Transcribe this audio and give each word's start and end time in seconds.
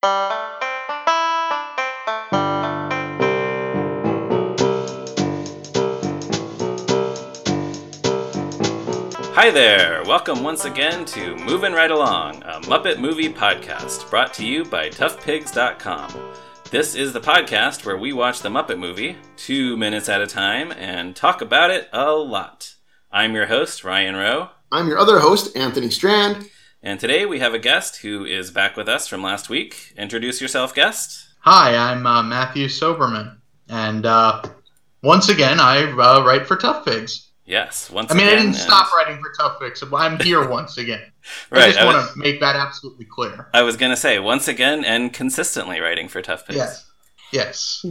Hi 0.00 0.70
there! 9.50 10.04
Welcome 10.04 10.44
once 10.44 10.64
again 10.66 11.04
to 11.06 11.34
Moving 11.38 11.72
Right 11.72 11.90
Along, 11.90 12.44
a 12.44 12.60
Muppet 12.60 13.00
movie 13.00 13.28
podcast 13.28 14.08
brought 14.08 14.32
to 14.34 14.46
you 14.46 14.64
by 14.64 14.88
ToughPigs.com. 14.88 16.14
This 16.70 16.94
is 16.94 17.12
the 17.12 17.20
podcast 17.20 17.84
where 17.84 17.96
we 17.96 18.12
watch 18.12 18.40
the 18.40 18.50
Muppet 18.50 18.78
movie 18.78 19.16
two 19.36 19.76
minutes 19.76 20.08
at 20.08 20.22
a 20.22 20.28
time 20.28 20.70
and 20.70 21.16
talk 21.16 21.40
about 21.40 21.72
it 21.72 21.88
a 21.92 22.12
lot. 22.12 22.76
I'm 23.10 23.34
your 23.34 23.46
host, 23.46 23.82
Ryan 23.82 24.14
Roe, 24.14 24.50
I'm 24.70 24.86
your 24.86 24.98
other 24.98 25.18
host, 25.18 25.56
Anthony 25.56 25.90
Strand. 25.90 26.48
And 26.82 27.00
today 27.00 27.26
we 27.26 27.40
have 27.40 27.54
a 27.54 27.58
guest 27.58 27.96
who 28.02 28.24
is 28.24 28.50
back 28.50 28.76
with 28.76 28.88
us 28.88 29.08
from 29.08 29.22
last 29.22 29.48
week. 29.48 29.92
Introduce 29.96 30.40
yourself, 30.40 30.74
guest. 30.74 31.26
Hi, 31.40 31.76
I'm 31.76 32.06
uh, 32.06 32.22
Matthew 32.22 32.66
Soberman, 32.66 33.38
and 33.68 34.04
uh, 34.06 34.42
once 35.02 35.28
again, 35.28 35.60
I 35.60 35.82
uh, 35.84 36.24
write 36.24 36.46
for 36.46 36.56
Tough 36.56 36.84
Pigs. 36.84 37.30
Yes, 37.44 37.90
once 37.90 38.10
I 38.10 38.14
mean, 38.14 38.26
I 38.26 38.30
didn't 38.30 38.46
and- 38.48 38.56
stop 38.56 38.92
writing 38.94 39.22
for 39.22 39.32
Tough 39.38 39.58
Pigs. 39.60 39.80
so 39.80 39.96
I'm 39.96 40.18
here 40.20 40.46
once 40.48 40.78
again. 40.78 41.00
Right, 41.50 41.64
I 41.64 41.66
just 41.68 41.78
I 41.80 41.84
want 41.84 41.96
was- 41.98 42.12
to 42.12 42.18
make 42.18 42.40
that 42.40 42.56
absolutely 42.56 43.04
clear. 43.04 43.48
I 43.52 43.62
was 43.62 43.76
going 43.76 43.90
to 43.90 43.96
say, 43.96 44.18
once 44.18 44.48
again 44.48 44.84
and 44.84 45.12
consistently 45.12 45.78
writing 45.80 46.08
for 46.08 46.22
Tough 46.22 46.46
Pigs. 46.46 46.56
Yes, 46.56 46.90
yes. 47.32 47.84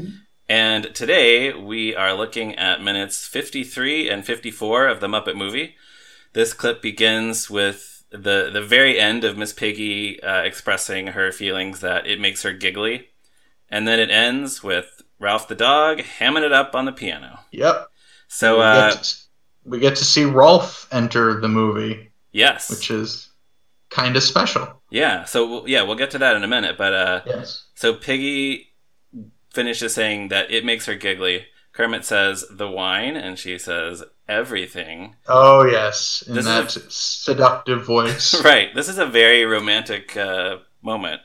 And 0.49 0.95
today 0.95 1.53
we 1.53 1.95
are 1.95 2.13
looking 2.13 2.55
at 2.55 2.81
minutes 2.81 3.27
53 3.27 4.09
and 4.09 4.25
54 4.25 4.87
of 4.87 5.01
the 5.01 5.07
Muppet 5.07 5.35
movie. 5.35 5.75
This 6.33 6.53
clip 6.53 6.81
begins 6.81 7.49
with 7.49 7.96
the, 8.11 8.49
the 8.51 8.61
very 8.61 8.99
end 8.99 9.23
of 9.23 9.37
Miss 9.37 9.53
Piggy 9.53 10.21
uh, 10.23 10.41
expressing 10.43 11.07
her 11.07 11.31
feelings 11.31 11.81
that 11.81 12.07
it 12.07 12.19
makes 12.19 12.43
her 12.43 12.53
giggly. 12.53 13.07
And 13.69 13.87
then 13.87 13.99
it 13.99 14.09
ends 14.09 14.63
with 14.63 15.01
Ralph 15.19 15.47
the 15.47 15.55
dog 15.55 15.99
hamming 15.99 16.43
it 16.43 16.53
up 16.53 16.73
on 16.73 16.85
the 16.85 16.91
piano. 16.93 17.39
Yep. 17.51 17.87
So, 18.29 18.57
we, 18.57 18.63
uh, 18.63 18.89
get 18.93 19.03
to, 19.03 19.15
we 19.65 19.79
get 19.79 19.95
to 19.97 20.05
see 20.05 20.23
Rowlf 20.23 20.87
enter 20.91 21.39
the 21.41 21.47
movie, 21.49 22.11
yes. 22.31 22.69
which 22.69 22.89
is 22.91 23.29
kind 23.89 24.15
of 24.15 24.23
special. 24.23 24.81
yeah, 24.89 25.23
so, 25.25 25.47
we'll- 25.49 25.67
yeah, 25.69 25.81
we'll 25.83 25.95
get 25.95 26.11
to 26.11 26.17
that 26.19 26.35
in 26.35 26.43
a 26.43 26.47
minute. 26.47 26.77
But, 26.77 26.93
uh, 26.93 27.21
Yes. 27.25 27.65
So 27.75 27.93
Piggy 27.93 28.73
finishes 29.53 29.93
saying 29.93 30.29
that 30.29 30.51
it 30.51 30.63
makes 30.65 30.85
her 30.85 30.95
giggly. 30.95 31.45
Kermit 31.73 32.05
says 32.05 32.45
the 32.49 32.67
wine, 32.69 33.15
and 33.15 33.37
she 33.37 33.57
says 33.57 34.03
everything. 34.27 35.15
Oh 35.27 35.65
yes, 35.65 36.23
in 36.27 36.35
This 36.35 36.45
is 36.45 36.73
that 36.73 36.91
seductive 36.91 37.85
voice. 37.85 38.41
right. 38.43 38.73
This 38.75 38.89
is 38.89 38.97
a 38.97 39.05
very 39.05 39.45
romantic 39.45 40.15
uh, 40.17 40.57
moment. 40.81 41.21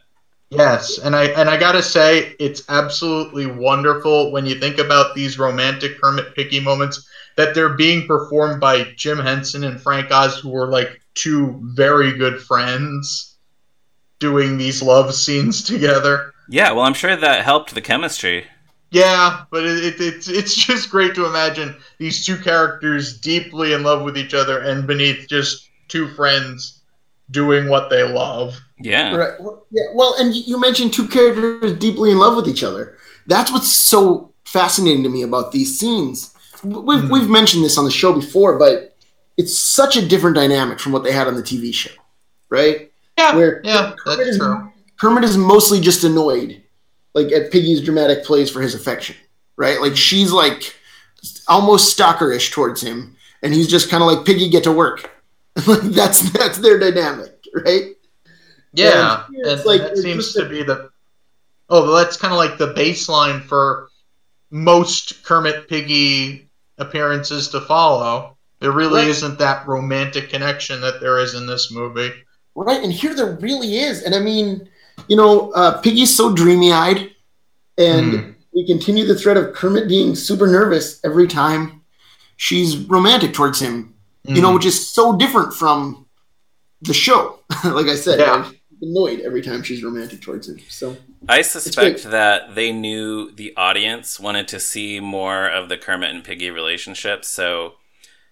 Yes, 0.51 0.99
and 0.99 1.17
I 1.17 1.27
and 1.29 1.49
I 1.49 1.57
gotta 1.57 1.83
say, 1.83 2.37
it's 2.39 2.63
absolutely 2.69 3.47
wonderful 3.47 4.33
when 4.33 4.45
you 4.45 4.57
think 4.57 4.79
about 4.79 5.15
these 5.15 5.39
romantic 5.39 6.01
Kermit 6.01 6.35
Piggy 6.35 6.61
moments 6.61 7.09
that 7.37 7.55
they're 7.55 7.75
being 7.75 8.07
performed 8.07 8.61
by 8.61 8.85
Jim 8.97 9.19
Henson 9.19 9.65
and 9.65 9.81
Frank 9.81 10.11
Oz, 10.11 10.39
who 10.39 10.51
were 10.51 10.69
like 10.69 11.01
two 11.15 11.59
very 11.75 12.13
good 12.13 12.41
friends, 12.41 13.37
doing 14.19 14.59
these 14.59 14.83
love 14.83 15.15
scenes 15.15 15.63
together. 15.65 16.33
Yeah. 16.49 16.73
Well, 16.73 16.85
I'm 16.85 16.95
sure 16.95 17.17
that 17.17 17.45
helped 17.45 17.75
the 17.75 17.81
chemistry. 17.81 18.47
Yeah, 18.93 19.45
but 19.51 19.65
it, 19.65 19.85
it, 19.85 20.01
it's 20.01 20.29
it's 20.29 20.55
just 20.55 20.91
great 20.91 21.15
to 21.15 21.27
imagine 21.27 21.75
these 21.99 22.25
two 22.25 22.37
characters 22.37 23.19
deeply 23.19 23.73
in 23.73 23.83
love 23.83 24.03
with 24.03 24.17
each 24.19 24.35
other, 24.35 24.59
and 24.61 24.87
beneath 24.87 25.27
just 25.29 25.69
two 25.89 26.09
friends 26.09 26.81
doing 27.31 27.69
what 27.69 27.89
they 27.89 28.03
love. 28.03 28.55
Yeah. 28.79 29.17
Right. 29.17 29.41
Well, 29.41 29.65
yeah. 29.71 29.85
Well, 29.95 30.15
and 30.19 30.35
you 30.35 30.61
mentioned 30.61 30.93
two 30.93 31.09
characters 31.09 31.73
deeply 31.79 32.11
in 32.11 32.19
love 32.19 32.37
with 32.37 32.47
each 32.49 32.63
other. 32.63 32.97
That's 33.27 33.51
what's 33.51 33.73
so 33.73 34.33
fascinating 34.45 35.03
to 35.05 35.09
me 35.09 35.23
about 35.23 35.53
these 35.53 35.79
scenes. 35.79 36.35
We've 36.63 37.01
Mhm. 37.01 37.11
we've 37.11 37.31
mentioned 37.31 37.65
this 37.65 37.79
on 37.79 37.85
the 37.87 37.91
show 37.91 38.13
before, 38.13 38.59
but 38.59 38.95
it's 39.39 39.57
such 39.59 39.97
a 39.97 40.07
different 40.07 40.37
dynamic 40.37 40.79
from 40.79 40.93
what 40.93 41.03
they 41.03 41.13
had 41.13 41.27
on 41.27 41.35
the 41.35 41.43
TV 41.43 41.73
show, 41.73 41.91
right? 42.51 42.91
Yeah, 43.17 43.35
Where 43.37 43.61
yeah, 43.65 43.95
Kermit 44.05 44.19
that's 44.19 44.29
is- 44.31 44.39
true. 44.39 44.69
Kermit 45.01 45.25
is 45.25 45.37
mostly 45.37 45.81
just 45.81 46.05
annoyed, 46.05 46.62
like 47.15 47.31
at 47.33 47.51
Piggy's 47.53 47.81
dramatic 47.81 48.25
plays 48.25 48.51
for 48.51 48.61
his 48.61 48.75
affection, 48.75 49.17
right? 49.57 49.81
Like 49.81 49.97
she's 49.97 50.33
like 50.33 50.75
almost 51.49 51.97
stalkerish 51.97 52.51
towards 52.53 52.81
him, 52.83 53.17
and 53.43 53.53
he's 53.55 53.69
just 53.69 53.91
kind 53.91 54.03
of 54.03 54.09
like 54.11 54.25
Piggy, 54.27 54.49
get 54.49 54.65
to 54.65 54.73
work. 54.73 55.11
like 55.67 55.83
that's 55.83 56.31
that's 56.33 56.59
their 56.59 56.79
dynamic, 56.79 57.45
right? 57.65 57.93
Yeah, 58.75 59.25
And 59.29 59.37
and, 59.37 59.47
it's 59.47 59.67
like- 59.67 59.83
that 59.83 59.93
it's 59.93 60.03
seems 60.03 60.33
to 60.35 60.47
a- 60.47 60.49
be 60.49 60.63
the. 60.63 60.91
Oh, 61.69 61.83
well, 61.85 61.97
that's 61.97 62.17
kind 62.17 62.33
of 62.33 62.39
like 62.39 62.59
the 62.59 62.75
baseline 62.75 63.43
for 63.43 63.89
most 64.51 65.23
Kermit 65.25 65.69
Piggy 65.69 66.49
appearances 66.79 67.49
to 67.49 67.61
follow. 67.63 68.37
There 68.61 68.73
really 68.73 69.01
Right. 69.03 69.09
isn't 69.09 69.39
that 69.39 69.67
romantic 69.67 70.29
connection 70.29 70.81
that 70.83 71.01
there 71.01 71.19
is 71.19 71.35
in 71.35 71.47
this 71.47 71.71
movie. 71.73 72.13
Right, 72.55 72.83
and 72.83 72.93
here 72.93 73.15
there 73.15 73.33
really 73.41 73.79
is. 73.79 74.03
And 74.03 74.15
I 74.15 74.21
mean, 74.21 74.69
you 75.09 75.17
know, 75.17 75.51
uh, 75.53 75.81
Piggy's 75.81 76.15
so 76.15 76.33
dreamy 76.35 76.73
eyed, 76.73 77.11
and 77.79 78.13
Hmm. 78.15 78.31
we 78.55 78.67
continue 78.67 79.07
the 79.07 79.15
thread 79.19 79.37
of 79.37 79.53
Kermit 79.55 79.89
being 79.89 80.15
super 80.15 80.47
nervous 80.47 81.01
every 81.05 81.27
time 81.27 81.83
she's 82.37 82.77
romantic 82.77 83.33
towards 83.33 83.61
him, 83.61 83.95
you 84.25 84.37
Hmm. 84.37 84.43
know, 84.43 84.53
which 84.55 84.67
is 84.67 84.89
so 84.89 85.17
different 85.17 85.55
from 85.55 86.07
the 86.83 86.95
show. 86.95 87.41
like 87.65 87.87
I 87.87 87.95
said, 87.97 88.19
Yeah. 88.19 88.33
I'm 88.45 88.57
annoyed 88.83 89.21
every 89.21 89.43
time 89.43 89.63
she's 89.63 89.83
romantic 89.85 90.21
towards 90.21 90.49
him. 90.49 90.59
So, 90.69 90.97
I 91.29 91.43
suspect 91.43 92.03
that 92.11 92.57
they 92.57 92.73
knew 92.73 93.31
the 93.31 93.55
audience 93.57 94.19
wanted 94.19 94.49
to 94.49 94.59
see 94.59 94.99
more 94.99 95.47
of 95.47 95.69
the 95.69 95.77
Kermit 95.77 96.11
and 96.11 96.25
Piggy 96.25 96.51
relationship. 96.51 97.25
So, 97.25 97.75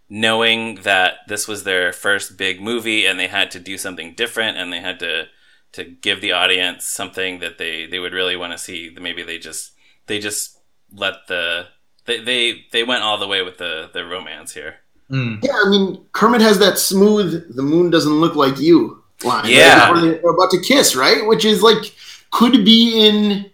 knowing 0.08 0.74
that 0.82 1.18
this 1.28 1.46
was 1.46 1.62
their 1.62 1.92
first 1.92 2.36
big 2.36 2.60
movie 2.60 3.06
and 3.06 3.18
they 3.18 3.28
had 3.28 3.50
to 3.52 3.60
do 3.60 3.78
something 3.78 4.12
different 4.14 4.56
and 4.56 4.72
they 4.72 4.80
had 4.80 4.98
to 4.98 5.28
to 5.72 5.84
give 5.84 6.20
the 6.20 6.32
audience 6.32 6.84
something 6.84 7.40
that 7.40 7.58
they 7.58 7.86
they 7.86 7.98
would 7.98 8.12
really 8.12 8.36
want 8.36 8.52
to 8.52 8.58
see, 8.58 8.96
maybe 9.00 9.22
they 9.22 9.38
just 9.38 9.72
they 10.06 10.18
just 10.18 10.58
let 10.92 11.26
the 11.28 11.66
they 12.06 12.20
they, 12.20 12.64
they 12.72 12.84
went 12.84 13.02
all 13.02 13.18
the 13.18 13.28
way 13.28 13.42
with 13.42 13.58
the 13.58 13.90
the 13.92 14.04
romance 14.04 14.54
here. 14.54 14.76
Hmm. 15.08 15.36
yeah, 15.42 15.58
I 15.64 15.68
mean, 15.68 16.04
Kermit 16.12 16.40
has 16.40 16.60
that 16.60 16.78
smooth, 16.78 17.56
the 17.56 17.62
moon 17.62 17.90
doesn't 17.90 18.20
look 18.20 18.36
like 18.36 18.60
you 18.60 19.02
line. 19.24 19.48
Yeah. 19.48 19.92
Before 19.92 20.08
they're 20.08 20.30
about 20.30 20.50
to 20.50 20.60
kiss, 20.60 20.96
right? 20.96 21.26
Which 21.26 21.44
is 21.44 21.62
like, 21.62 21.94
could 22.30 22.64
be 22.64 23.06
in 23.06 23.50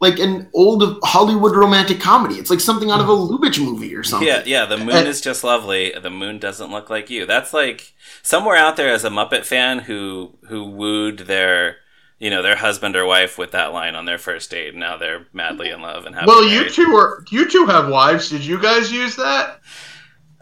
like 0.00 0.18
an 0.18 0.48
old 0.54 0.98
Hollywood 1.02 1.56
romantic 1.56 2.00
comedy. 2.00 2.36
It's 2.36 2.50
like 2.50 2.60
something 2.60 2.90
out 2.90 3.00
of 3.00 3.08
a 3.08 3.12
Lubitsch 3.12 3.58
movie 3.62 3.94
or 3.96 4.02
something. 4.04 4.28
Yeah, 4.28 4.42
yeah. 4.46 4.64
The 4.64 4.76
moon 4.78 4.90
And- 4.90 5.08
is 5.08 5.20
just 5.20 5.42
lovely. 5.42 5.92
The 6.00 6.10
moon 6.10 6.38
doesn't 6.38 6.70
look 6.70 6.88
like 6.90 7.10
you. 7.10 7.26
That's 7.26 7.52
like 7.52 7.92
somewhere 8.22 8.56
out 8.56 8.76
there 8.76 8.90
as 8.92 9.04
a 9.04 9.10
Muppet 9.10 9.44
fan 9.44 9.80
who 9.80 10.36
who 10.48 10.64
wooed 10.64 11.20
their 11.20 11.76
you 12.20 12.30
know 12.30 12.42
their 12.42 12.56
husband 12.56 12.96
or 12.96 13.04
wife 13.06 13.38
with 13.38 13.50
that 13.52 13.72
line 13.72 13.94
on 13.94 14.04
their 14.04 14.18
first 14.18 14.50
date. 14.50 14.74
Now 14.74 14.96
they're 14.96 15.26
madly 15.32 15.70
in 15.70 15.80
love 15.82 16.06
and 16.06 16.14
happy. 16.14 16.26
Well, 16.28 16.44
you 16.48 16.68
two 16.68 16.94
are 16.96 17.24
you 17.30 17.48
two 17.50 17.66
have 17.66 17.88
wives. 17.88 18.30
Did 18.30 18.44
you 18.44 18.60
guys 18.60 18.92
use 18.92 19.16
that? 19.16 19.60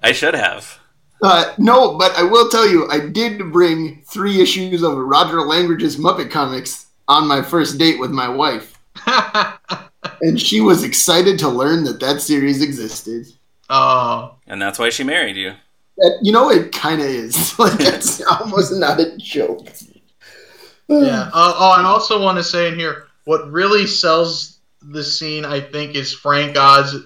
I 0.02 0.12
should 0.12 0.34
have. 0.34 0.78
Uh, 1.22 1.54
no, 1.56 1.96
but 1.96 2.12
I 2.14 2.22
will 2.24 2.50
tell 2.50 2.68
you, 2.68 2.86
I 2.90 3.08
did 3.08 3.50
bring 3.50 4.02
three 4.06 4.42
issues 4.42 4.82
of 4.82 4.98
Roger 4.98 5.40
Langridge's 5.40 5.96
Muppet 5.96 6.30
comics 6.30 6.86
on 7.08 7.26
my 7.26 7.40
first 7.40 7.78
date 7.78 7.98
with 7.98 8.10
my 8.10 8.28
wife, 8.28 8.75
and 10.22 10.40
she 10.40 10.60
was 10.60 10.82
excited 10.84 11.38
to 11.40 11.48
learn 11.48 11.84
that 11.84 12.00
that 12.00 12.20
series 12.20 12.62
existed. 12.62 13.26
oh, 13.70 14.34
And 14.46 14.60
that's 14.60 14.78
why 14.78 14.90
she 14.90 15.04
married 15.04 15.36
you. 15.36 15.52
That, 15.98 16.18
you 16.22 16.32
know, 16.32 16.50
it 16.50 16.72
kind 16.72 17.00
of 17.00 17.06
is. 17.06 17.54
Like 17.58 17.78
that's 17.78 18.22
almost 18.40 18.72
not 18.74 19.00
a 19.00 19.16
joke. 19.16 19.66
yeah. 20.88 21.30
Uh, 21.32 21.54
oh, 21.58 21.74
I 21.78 21.82
also 21.84 22.20
want 22.22 22.38
to 22.38 22.44
say 22.44 22.68
in 22.68 22.78
here, 22.78 23.06
what 23.24 23.50
really 23.50 23.86
sells 23.86 24.58
the 24.82 25.02
scene, 25.02 25.44
I 25.44 25.60
think, 25.60 25.96
is 25.96 26.12
Frank 26.12 26.56
Oz 26.56 26.96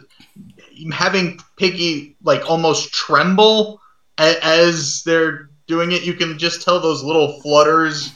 having 0.93 1.39
Piggy 1.57 2.17
like 2.23 2.49
almost 2.51 2.93
tremble 2.93 3.81
a- 4.19 4.45
as 4.45 5.03
they're 5.05 5.51
doing 5.67 5.93
it. 5.93 6.03
You 6.03 6.15
can 6.15 6.37
just 6.39 6.63
tell 6.63 6.81
those 6.81 7.03
little 7.03 7.41
flutters. 7.43 8.11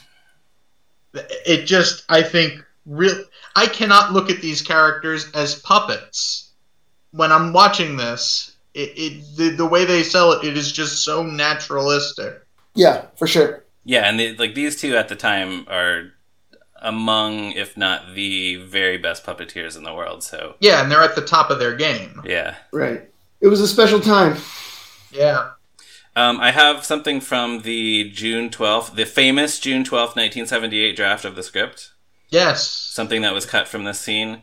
It 1.45 1.65
just, 1.65 2.03
I 2.09 2.21
think, 2.21 2.61
real. 2.85 3.23
I 3.55 3.67
cannot 3.67 4.11
look 4.11 4.29
at 4.29 4.41
these 4.41 4.61
characters 4.61 5.31
as 5.31 5.55
puppets 5.55 6.51
when 7.11 7.31
I'm 7.31 7.53
watching 7.53 7.95
this. 7.97 8.55
It, 8.73 8.91
it 8.97 9.37
the, 9.37 9.49
the 9.49 9.65
way 9.65 9.85
they 9.85 10.03
sell 10.03 10.33
it, 10.33 10.45
it 10.45 10.57
is 10.57 10.71
just 10.71 11.03
so 11.03 11.23
naturalistic. 11.23 12.41
Yeah, 12.73 13.05
for 13.15 13.27
sure. 13.27 13.63
Yeah, 13.85 14.01
and 14.09 14.19
the, 14.19 14.35
like 14.35 14.53
these 14.55 14.79
two 14.79 14.97
at 14.97 15.07
the 15.07 15.15
time 15.15 15.65
are 15.69 16.11
among, 16.81 17.53
if 17.53 17.77
not 17.77 18.13
the 18.13 18.57
very 18.57 18.97
best 18.97 19.25
puppeteers 19.25 19.77
in 19.77 19.83
the 19.83 19.93
world. 19.93 20.23
So 20.23 20.55
Yeah, 20.59 20.81
and 20.81 20.91
they're 20.91 21.01
at 21.01 21.15
the 21.15 21.21
top 21.21 21.49
of 21.49 21.59
their 21.59 21.75
game. 21.75 22.21
yeah. 22.25 22.55
Right. 22.73 23.09
It 23.41 23.47
was 23.47 23.61
a 23.61 23.67
special 23.67 23.99
time. 23.99 24.37
Yeah. 25.11 25.51
Um, 26.15 26.39
I 26.39 26.51
have 26.51 26.85
something 26.85 27.19
from 27.21 27.61
the 27.61 28.09
June 28.09 28.49
12th, 28.49 28.95
the 28.95 29.05
famous 29.05 29.59
June 29.59 29.83
12th, 29.83 30.15
1978 30.15 30.95
draft 30.95 31.25
of 31.25 31.35
the 31.35 31.43
script. 31.43 31.91
Yes. 32.29 32.67
something 32.69 33.21
that 33.21 33.33
was 33.33 33.45
cut 33.45 33.67
from 33.67 33.83
this 33.83 33.99
scene. 33.99 34.41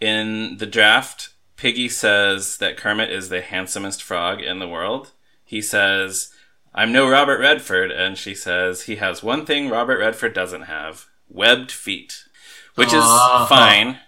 In 0.00 0.56
the 0.58 0.66
draft, 0.66 1.30
Piggy 1.56 1.88
says 1.88 2.56
that 2.58 2.76
Kermit 2.76 3.10
is 3.10 3.28
the 3.28 3.40
handsomest 3.42 4.02
frog 4.02 4.40
in 4.40 4.58
the 4.58 4.68
world. 4.68 5.12
He 5.44 5.60
says, 5.60 6.32
I'm 6.74 6.92
no 6.92 7.08
Robert 7.08 7.38
Redford, 7.40 7.90
and 7.90 8.16
she 8.16 8.34
says, 8.34 8.82
he 8.82 8.96
has 8.96 9.22
one 9.22 9.44
thing 9.44 9.68
Robert 9.68 9.98
Redford 9.98 10.32
doesn't 10.32 10.62
have 10.62 11.06
webbed 11.28 11.70
feet, 11.70 12.24
which 12.76 12.88
is 12.92 13.02
Uh-huh. 13.04 13.46
fine. 13.46 13.98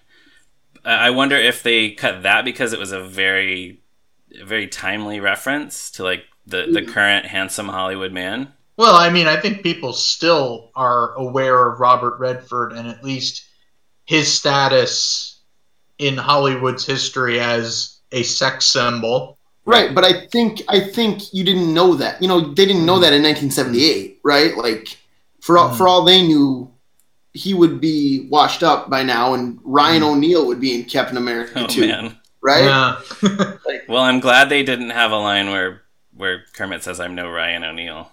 I 0.84 1.08
I 1.08 1.10
wonder 1.10 1.36
if 1.36 1.62
they 1.62 1.90
cut 1.92 2.22
that 2.22 2.44
because 2.44 2.72
it 2.72 2.78
was 2.80 2.90
a 2.92 3.02
very, 3.02 3.80
very 4.42 4.66
timely 4.66 5.20
reference 5.20 5.90
to 5.92 6.02
like 6.02 6.24
the, 6.46 6.66
the 6.72 6.82
current 6.82 7.26
handsome 7.26 7.68
Hollywood 7.68 8.12
man. 8.12 8.52
Well, 8.76 8.96
I 8.96 9.10
mean, 9.10 9.26
I 9.26 9.36
think 9.36 9.62
people 9.62 9.92
still 9.92 10.70
are 10.74 11.14
aware 11.14 11.70
of 11.70 11.80
Robert 11.80 12.18
Redford 12.18 12.72
and 12.72 12.88
at 12.88 13.04
least 13.04 13.44
his 14.06 14.32
status 14.32 15.40
in 15.98 16.16
Hollywood's 16.16 16.86
history 16.86 17.38
as 17.38 17.98
a 18.10 18.22
sex 18.22 18.66
symbol. 18.66 19.38
Right, 19.64 19.94
but 19.94 20.04
I 20.04 20.26
think 20.26 20.62
I 20.68 20.80
think 20.80 21.32
you 21.32 21.44
didn't 21.44 21.72
know 21.72 21.94
that. 21.94 22.20
You 22.20 22.26
know, 22.26 22.40
they 22.40 22.66
didn't 22.66 22.84
know 22.84 22.94
mm-hmm. 22.94 23.02
that 23.02 23.12
in 23.12 23.22
1978, 23.22 24.18
right? 24.24 24.56
Like 24.56 24.98
for 25.40 25.56
all, 25.56 25.68
for 25.68 25.84
mm-hmm. 25.84 25.86
all 25.86 26.04
they 26.04 26.22
knew, 26.22 26.68
he 27.32 27.54
would 27.54 27.80
be 27.80 28.26
washed 28.28 28.64
up 28.64 28.90
by 28.90 29.04
now, 29.04 29.34
and 29.34 29.60
Ryan 29.62 30.02
mm-hmm. 30.02 30.10
O'Neal 30.10 30.46
would 30.48 30.60
be 30.60 30.74
in 30.74 30.84
Captain 30.84 31.16
America 31.16 31.60
Oh 31.62 31.66
too, 31.68 31.86
man. 31.86 32.18
right? 32.40 32.64
Yeah. 32.64 33.52
Well, 33.88 34.02
I'm 34.02 34.20
glad 34.20 34.48
they 34.48 34.62
didn't 34.62 34.90
have 34.90 35.10
a 35.10 35.16
line 35.16 35.50
where 35.50 35.82
where 36.14 36.44
Kermit 36.54 36.82
says, 36.82 36.98
"I'm 36.98 37.14
no 37.14 37.28
Ryan 37.28 37.64
O'Neal." 37.64 38.10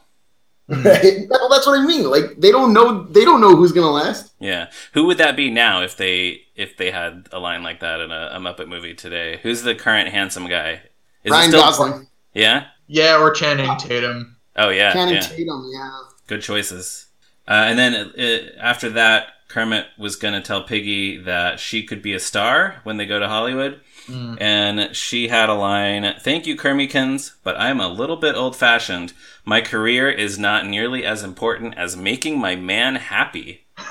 Right? 0.84 1.28
Well, 1.30 1.50
that's 1.50 1.66
what 1.66 1.80
I 1.80 1.86
mean. 1.86 2.10
Like 2.10 2.36
they 2.38 2.52
don't 2.52 2.74
know 2.74 3.04
they 3.04 3.26
don't 3.26 3.42
know 3.42 3.56
who's 3.56 3.72
gonna 3.72 3.90
last. 3.92 4.32
Yeah, 4.40 4.70
who 4.94 5.06
would 5.06 5.18
that 5.18 5.36
be 5.36 5.50
now 5.50 5.82
if 5.82 5.98
they 5.98 6.42
if 6.56 6.78
they 6.78 6.92
had 6.92 7.28
a 7.32 7.40
line 7.40 7.64
like 7.64 7.80
that 7.80 8.00
in 8.02 8.12
a, 8.12 8.30
a 8.34 8.40
Muppet 8.40 8.68
movie 8.68 8.94
today? 8.94 9.40
Who's 9.42 9.64
the 9.64 9.74
current 9.76 10.10
handsome 10.10 10.48
guy? 10.48 10.82
Is 11.24 11.32
Ryan 11.32 11.50
still- 11.50 11.62
Gosling, 11.62 12.08
Yeah. 12.34 12.68
yeah, 12.88 13.20
or 13.20 13.32
Channing 13.32 13.76
Tatum. 13.78 14.38
Oh 14.56 14.70
yeah. 14.70 14.94
Channing 14.94 15.16
yeah. 15.16 15.22
Tatum, 15.22 15.70
yeah. 15.74 16.00
Good 16.28 16.42
choices. 16.42 17.08
Uh, 17.48 17.52
and 17.68 17.80
then 17.80 17.94
uh, 17.96 18.60
after 18.62 18.90
that, 18.92 19.28
Kermit 19.48 19.88
was 19.98 20.16
going 20.16 20.36
to 20.36 20.42
tell 20.42 20.62
Piggy 20.62 21.18
that 21.24 21.60
she 21.60 21.82
could 21.84 22.04
be 22.04 22.14
a 22.14 22.20
star 22.20 22.76
when 22.84 22.98
they 22.98 23.08
go 23.08 23.18
to 23.20 23.28
Hollywood. 23.28 23.82
Mm. 24.10 24.38
And 24.42 24.96
she 24.96 25.28
had 25.28 25.50
a 25.50 25.54
line 25.54 26.16
Thank 26.20 26.48
you, 26.48 26.56
Kermikins, 26.58 27.34
but 27.44 27.56
I'm 27.60 27.80
a 27.80 27.88
little 27.88 28.18
bit 28.18 28.36
old 28.36 28.56
fashioned. 28.56 29.14
My 29.46 29.62
career 29.62 30.10
is 30.10 30.38
not 30.40 30.66
nearly 30.66 31.06
as 31.06 31.24
important 31.24 31.78
as 31.78 31.96
making 31.96 32.40
my 32.40 32.56
man 32.56 32.96
happy. 32.96 33.66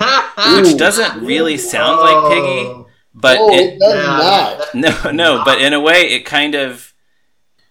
Which 0.56 0.76
doesn't 0.76 1.24
really 1.24 1.56
sound 1.56 2.00
like 2.00 2.32
Piggy, 2.32 2.84
but 3.14 3.38
oh, 3.40 3.52
it, 3.54 3.74
it 3.74 3.78
does 3.78 3.94
Yeah. 4.74 4.80
not. 4.82 5.04
no, 5.06 5.10
no, 5.38 5.44
but 5.44 5.60
in 5.60 5.72
a 5.72 5.80
way, 5.80 6.02
it 6.10 6.24
kind 6.26 6.54
of 6.54 6.92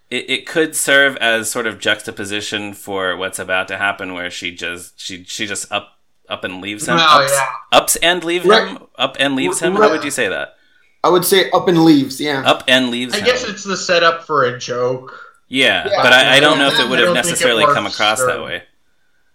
it, 0.10 0.30
it 0.30 0.46
could 0.48 0.76
serve 0.76 1.16
as 1.18 1.50
sort 1.52 1.68
of 1.68 1.80
juxtaposition 1.80 2.74
for 2.74 3.16
what's 3.18 3.40
about 3.40 3.68
to 3.68 3.78
happen, 3.78 4.14
where 4.14 4.32
she 4.32 4.52
just 4.56 5.00
she 5.00 5.24
she 5.26 5.46
just 5.46 5.72
up 5.72 6.00
up 6.28 6.44
and 6.44 6.60
leaves 6.60 6.88
him, 6.88 6.98
Oh, 7.00 7.22
ups, 7.24 7.32
yeah. 7.34 7.48
ups 7.72 7.96
and 7.98 8.24
leave 8.24 8.46
Right. 8.46 8.68
him, 8.70 8.80
up 8.98 9.16
and 9.20 9.36
leaves 9.36 9.60
him. 9.62 9.76
How 9.76 9.90
would 9.92 10.04
you 10.04 10.12
say 10.12 10.28
that? 10.28 10.57
I 11.04 11.10
would 11.10 11.24
say 11.26 11.50
up 11.52 11.68
and 11.68 11.84
leaves, 11.86 12.20
yeah. 12.20 12.42
Up 12.46 12.64
and 12.68 12.90
leaves 12.90 13.14
I 13.14 13.20
him. 13.20 13.26
guess 13.26 13.44
it's 13.48 13.64
the 13.64 13.78
setup 13.78 14.26
for 14.26 14.46
a 14.46 14.60
joke. 14.60 15.18
yeah, 15.48 15.88
Yeah, 15.90 16.02
but 16.04 16.12
I, 16.14 16.38
I 16.38 16.40
don't 16.40 16.58
know 16.58 16.68
if 16.68 16.80
it 16.80 16.90
would 16.90 17.00
have 17.00 17.14
necessarily 17.14 17.64
come 17.66 17.86
across 17.86 18.20
or- 18.22 18.28
that 18.28 18.44
way. 18.44 18.64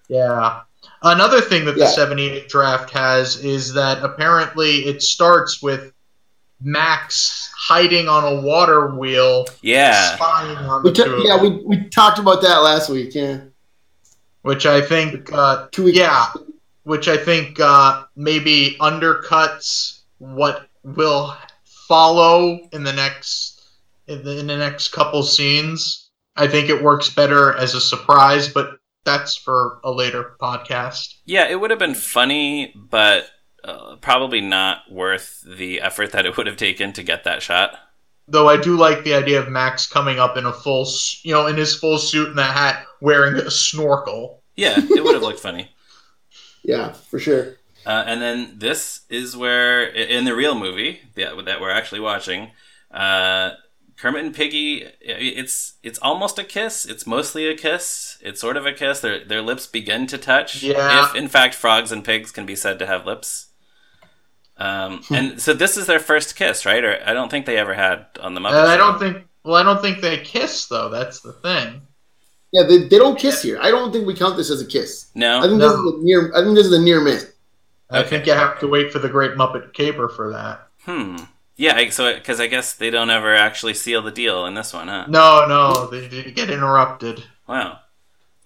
Yeah. 0.08 0.60
Another 1.02 1.40
thing 1.40 1.64
that 1.64 1.72
the 1.74 1.80
Yeah. 1.82 1.86
78 1.88 2.48
draft 2.48 2.90
has 2.90 3.36
is 3.44 3.72
that 3.74 4.02
apparently 4.04 4.80
it 4.86 5.02
starts 5.02 5.62
with 5.62 5.92
Max 6.60 7.50
hiding 7.58 8.08
on 8.08 8.24
a 8.24 8.40
water 8.40 8.94
wheel, 8.94 9.46
Yeah, 9.62 10.14
spying 10.16 10.56
on 10.56 10.82
the 10.82 10.90
We 10.90 10.94
t- 10.94 11.02
two 11.02 11.14
of 11.14 11.24
yeah, 11.24 11.36
them, 11.38 11.66
we, 11.68 11.76
we 11.78 11.88
talked 11.88 12.18
about 12.20 12.40
that 12.42 12.58
last 12.58 12.88
week, 12.88 13.14
yeah. 13.14 13.40
which 14.42 14.64
I 14.66 14.80
think, 14.80 15.32
uh, 15.32 15.66
Two 15.72 15.84
weeks. 15.84 15.98
yeah, 15.98 16.26
which 16.84 17.08
I 17.08 17.16
think 17.16 17.58
uh, 17.58 18.04
maybe 18.14 18.76
undercuts 18.80 20.00
what 20.18 20.68
will 20.84 21.36
follow 21.92 22.58
in 22.72 22.84
the 22.84 22.92
next 22.92 23.60
in 24.06 24.24
the, 24.24 24.38
in 24.38 24.46
the 24.46 24.56
next 24.56 24.88
couple 24.88 25.22
scenes. 25.22 26.08
I 26.36 26.46
think 26.46 26.70
it 26.70 26.82
works 26.82 27.10
better 27.10 27.54
as 27.54 27.74
a 27.74 27.82
surprise, 27.82 28.48
but 28.48 28.78
that's 29.04 29.36
for 29.36 29.78
a 29.84 29.90
later 29.92 30.34
podcast. 30.40 31.16
yeah, 31.26 31.48
it 31.50 31.60
would 31.60 31.68
have 31.68 31.78
been 31.78 31.94
funny, 31.94 32.72
but 32.74 33.26
uh, 33.62 33.96
probably 33.96 34.40
not 34.40 34.90
worth 34.90 35.44
the 35.46 35.82
effort 35.82 36.12
that 36.12 36.24
it 36.24 36.38
would 36.38 36.46
have 36.46 36.56
taken 36.56 36.94
to 36.94 37.02
get 37.02 37.24
that 37.24 37.42
shot. 37.42 37.76
Though 38.26 38.48
I 38.48 38.56
do 38.56 38.78
like 38.78 39.04
the 39.04 39.12
idea 39.12 39.38
of 39.38 39.50
Max 39.50 39.86
coming 39.86 40.18
up 40.18 40.38
in 40.38 40.46
a 40.46 40.52
full, 40.52 40.88
you 41.24 41.32
know, 41.34 41.46
in 41.46 41.56
his 41.58 41.76
full 41.76 41.98
suit 41.98 42.30
and 42.30 42.38
a 42.38 42.44
hat, 42.44 42.86
wearing 43.02 43.34
a 43.34 43.50
snorkel. 43.50 44.42
Yeah, 44.56 44.78
it 44.78 45.04
would 45.04 45.12
have 45.12 45.22
looked 45.22 45.40
funny. 45.40 45.68
Yeah, 46.64 46.92
for 46.92 47.18
sure. 47.18 47.56
Uh, 47.84 48.04
and 48.06 48.22
then 48.22 48.54
this 48.58 49.00
is 49.08 49.36
where, 49.36 49.84
in 49.84 50.24
the 50.24 50.34
real 50.34 50.54
movie 50.54 51.00
that, 51.16 51.44
that 51.46 51.60
we're 51.60 51.70
actually 51.70 52.00
watching, 52.00 52.50
uh, 52.90 53.50
Kermit 53.96 54.24
and 54.24 54.34
Piggy, 54.34 54.84
it's 55.00 55.74
it's 55.82 55.98
almost 56.00 56.38
a 56.38 56.44
kiss. 56.44 56.84
It's 56.86 57.06
mostly 57.06 57.46
a 57.46 57.56
kiss. 57.56 58.18
It's 58.20 58.40
sort 58.40 58.56
of 58.56 58.66
a 58.66 58.72
kiss. 58.72 58.98
Their 59.00 59.24
their 59.24 59.42
lips 59.42 59.66
begin 59.66 60.08
to 60.08 60.18
touch. 60.18 60.62
Yeah. 60.62 61.04
If 61.04 61.14
in 61.14 61.28
fact 61.28 61.54
frogs 61.54 61.92
and 61.92 62.04
pigs 62.04 62.32
can 62.32 62.44
be 62.44 62.56
said 62.56 62.80
to 62.80 62.86
have 62.86 63.06
lips. 63.06 63.48
Um, 64.56 65.02
and 65.10 65.40
so 65.40 65.54
this 65.54 65.76
is 65.76 65.86
their 65.86 66.00
first 66.00 66.36
kiss, 66.36 66.66
right? 66.66 66.84
Or 66.84 66.98
I 67.06 67.12
don't 67.12 67.30
think 67.30 67.46
they 67.46 67.56
ever 67.58 67.74
had 67.74 68.06
on 68.20 68.34
the 68.34 68.40
Muppet. 68.40 68.60
And 68.62 68.70
I 68.70 68.76
don't 68.76 68.98
think, 68.98 69.24
well, 69.44 69.54
I 69.56 69.62
don't 69.62 69.80
think 69.80 70.00
they 70.00 70.18
kiss 70.18 70.66
though. 70.66 70.88
That's 70.88 71.20
the 71.20 71.32
thing. 71.32 71.82
Yeah, 72.52 72.64
they, 72.68 72.86
they 72.88 72.98
don't 72.98 73.18
kiss 73.18 73.40
here. 73.42 73.58
I 73.60 73.70
don't 73.70 73.92
think 73.92 74.06
we 74.06 74.14
count 74.14 74.36
this 74.36 74.50
as 74.50 74.60
a 74.60 74.66
kiss. 74.66 75.10
No, 75.14 75.38
I 75.38 75.40
No. 75.42 75.48
think 75.48 75.58
No. 75.60 75.68
this 75.68 75.78
is 75.78 75.94
a 75.94 76.04
near 76.04 76.32
I 76.36 76.42
think 76.42 76.54
this 76.56 76.66
is 76.66 76.72
a 76.72 76.82
near 76.82 77.00
miss. 77.00 77.31
I 77.92 78.02
think 78.02 78.26
you 78.26 78.32
have 78.32 78.58
to 78.60 78.68
wait 78.68 78.92
for 78.92 78.98
the 78.98 79.08
Great 79.08 79.32
Muppet 79.32 79.72
Caper 79.72 80.08
for 80.08 80.32
that. 80.32 80.68
Hmm. 80.84 81.16
Yeah. 81.56 81.88
So 81.90 82.14
because 82.14 82.40
I 82.40 82.46
guess 82.46 82.74
they 82.74 82.90
don't 82.90 83.10
ever 83.10 83.34
actually 83.34 83.74
seal 83.74 84.02
the 84.02 84.10
deal 84.10 84.46
in 84.46 84.54
this 84.54 84.72
one, 84.72 84.88
huh? 84.88 85.06
No, 85.08 85.46
no, 85.46 85.86
they, 85.86 86.08
they 86.08 86.30
get 86.30 86.50
interrupted. 86.50 87.24
Wow. 87.46 87.80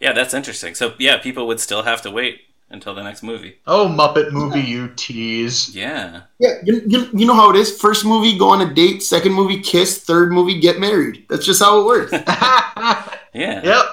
Yeah, 0.00 0.12
that's 0.12 0.34
interesting. 0.34 0.74
So 0.74 0.94
yeah, 0.98 1.18
people 1.18 1.46
would 1.46 1.60
still 1.60 1.82
have 1.82 2.02
to 2.02 2.10
wait 2.10 2.40
until 2.68 2.94
the 2.94 3.02
next 3.02 3.22
movie. 3.22 3.58
Oh, 3.66 3.88
Muppet 3.88 4.32
movie, 4.32 4.60
you 4.60 4.88
tease. 4.96 5.74
Yeah. 5.74 6.22
Yeah, 6.38 6.54
you, 6.64 6.82
you, 6.86 7.08
you 7.14 7.26
know 7.26 7.34
how 7.34 7.50
it 7.50 7.56
is. 7.56 7.78
First 7.78 8.04
movie, 8.04 8.36
go 8.36 8.48
on 8.48 8.60
a 8.60 8.74
date. 8.74 9.02
Second 9.02 9.32
movie, 9.32 9.60
kiss. 9.60 10.02
Third 10.02 10.32
movie, 10.32 10.58
get 10.60 10.80
married. 10.80 11.26
That's 11.28 11.46
just 11.46 11.62
how 11.62 11.80
it 11.80 11.84
works. 11.86 12.12
Yeah. 13.36 13.60
yep. 13.62 13.84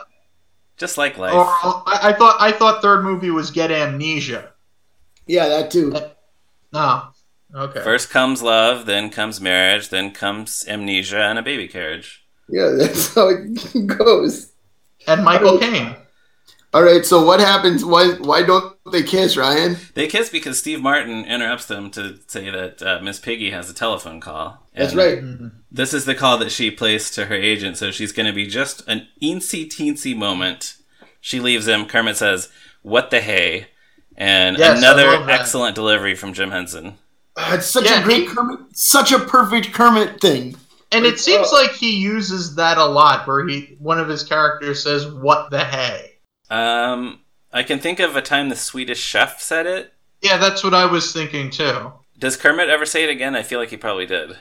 Just 0.78 0.98
like 0.98 1.18
life. 1.18 1.34
Or 1.34 1.46
I, 1.46 2.00
I 2.04 2.14
thought 2.14 2.38
I 2.40 2.54
thought 2.54 2.82
third 2.82 3.04
movie 3.04 3.30
was 3.30 3.52
Get 3.52 3.72
Amnesia. 3.72 4.53
Yeah, 5.28 5.48
that 5.48 5.72
too. 5.72 5.94
No. 6.72 7.04
Okay. 7.56 7.84
First 7.84 8.10
comes 8.10 8.42
love, 8.42 8.86
then 8.88 9.10
comes 9.12 9.40
marriage, 9.40 9.90
then 9.90 10.12
comes 10.12 10.66
amnesia 10.68 11.22
and 11.22 11.38
a 11.38 11.44
baby 11.44 11.68
carriage. 11.68 12.26
Yeah, 12.50 12.70
that's 12.78 13.14
how 13.14 13.30
it 13.30 13.88
goes. 13.98 14.52
and 15.08 15.24
Michael 15.24 15.60
Caine. 15.60 15.96
All 16.74 16.82
right, 16.82 17.06
so 17.06 17.24
what 17.24 17.40
happens? 17.40 17.86
Why 17.86 18.14
why 18.14 18.42
don't 18.42 18.76
they 18.92 19.04
kiss, 19.04 19.38
Ryan? 19.38 19.78
They 19.94 20.08
kiss 20.08 20.32
because 20.32 20.58
Steve 20.58 20.82
Martin 20.82 21.24
interrupts 21.26 21.68
them 21.68 21.92
to 21.92 22.18
say 22.26 22.50
that 22.50 22.82
uh, 22.82 23.00
Miss 23.04 23.20
Piggy 23.20 23.52
has 23.52 23.70
a 23.70 23.76
telephone 23.76 24.20
call. 24.20 24.58
That's 24.76 24.96
right. 24.96 25.22
This 25.72 25.94
is 25.94 26.06
the 26.06 26.16
call 26.16 26.40
that 26.40 26.52
she 26.52 26.72
placed 26.72 27.14
to 27.14 27.26
her 27.26 27.36
agent, 27.36 27.78
so 27.78 27.92
she's 27.92 28.12
going 28.12 28.26
to 28.26 28.34
be 28.34 28.48
just 28.48 28.82
an 28.88 29.08
eensy 29.22 29.68
teensy 29.68 30.18
moment. 30.18 30.78
She 31.22 31.40
leaves 31.40 31.68
him. 31.68 31.86
Kermit 31.86 32.18
says, 32.18 32.50
"What 32.82 33.12
the 33.12 33.22
hey?" 33.22 33.68
And 34.18 34.58
Yes, 34.58 34.78
another 34.78 35.30
excellent 35.30 35.76
delivery 35.76 36.16
from 36.16 36.34
Jim 36.34 36.52
Henson. 36.52 36.98
Ah, 37.36 37.56
it's 37.56 37.66
such 37.66 37.86
Yeah, 37.86 38.02
a 38.02 38.04
great 38.04 38.22
he- 38.30 38.36
Kermit, 38.36 38.60
such 38.74 39.12
a 39.12 39.20
perfect 39.20 39.74
Kermit 39.74 40.22
thing. 40.22 40.56
And 40.92 41.06
it 41.06 41.20
seems 41.20 41.50
Oh. 41.52 41.56
like 41.56 41.72
he 41.72 41.96
uses 41.96 42.56
that 42.56 42.78
a 42.78 42.86
lot, 42.86 43.26
where 43.28 43.48
he 43.48 43.76
one 43.80 44.00
of 44.00 44.08
his 44.08 44.24
characters 44.24 44.84
says, 44.84 45.08
"What 45.08 45.50
the 45.50 45.64
hey." 45.64 46.12
Um, 46.52 47.22
I 47.52 47.64
can 47.64 47.80
think 47.80 48.00
of 48.00 48.16
a 48.16 48.22
time 48.22 48.50
the 48.50 48.56
Swedish 48.56 49.00
Chef 49.02 49.42
said 49.42 49.66
it. 49.66 49.94
Yeah, 50.22 50.38
that's 50.38 50.64
what 50.64 50.76
I 50.76 50.86
was 50.86 51.12
thinking 51.12 51.50
too. 51.50 51.92
Does 52.20 52.38
Kermit 52.38 52.70
ever 52.70 52.86
say 52.86 53.04
it 53.04 53.10
again? 53.10 53.36
I 53.36 53.42
feel 53.42 53.60
like 53.60 53.72
he 53.72 53.78
probably 53.78 54.06
did. 54.06 54.38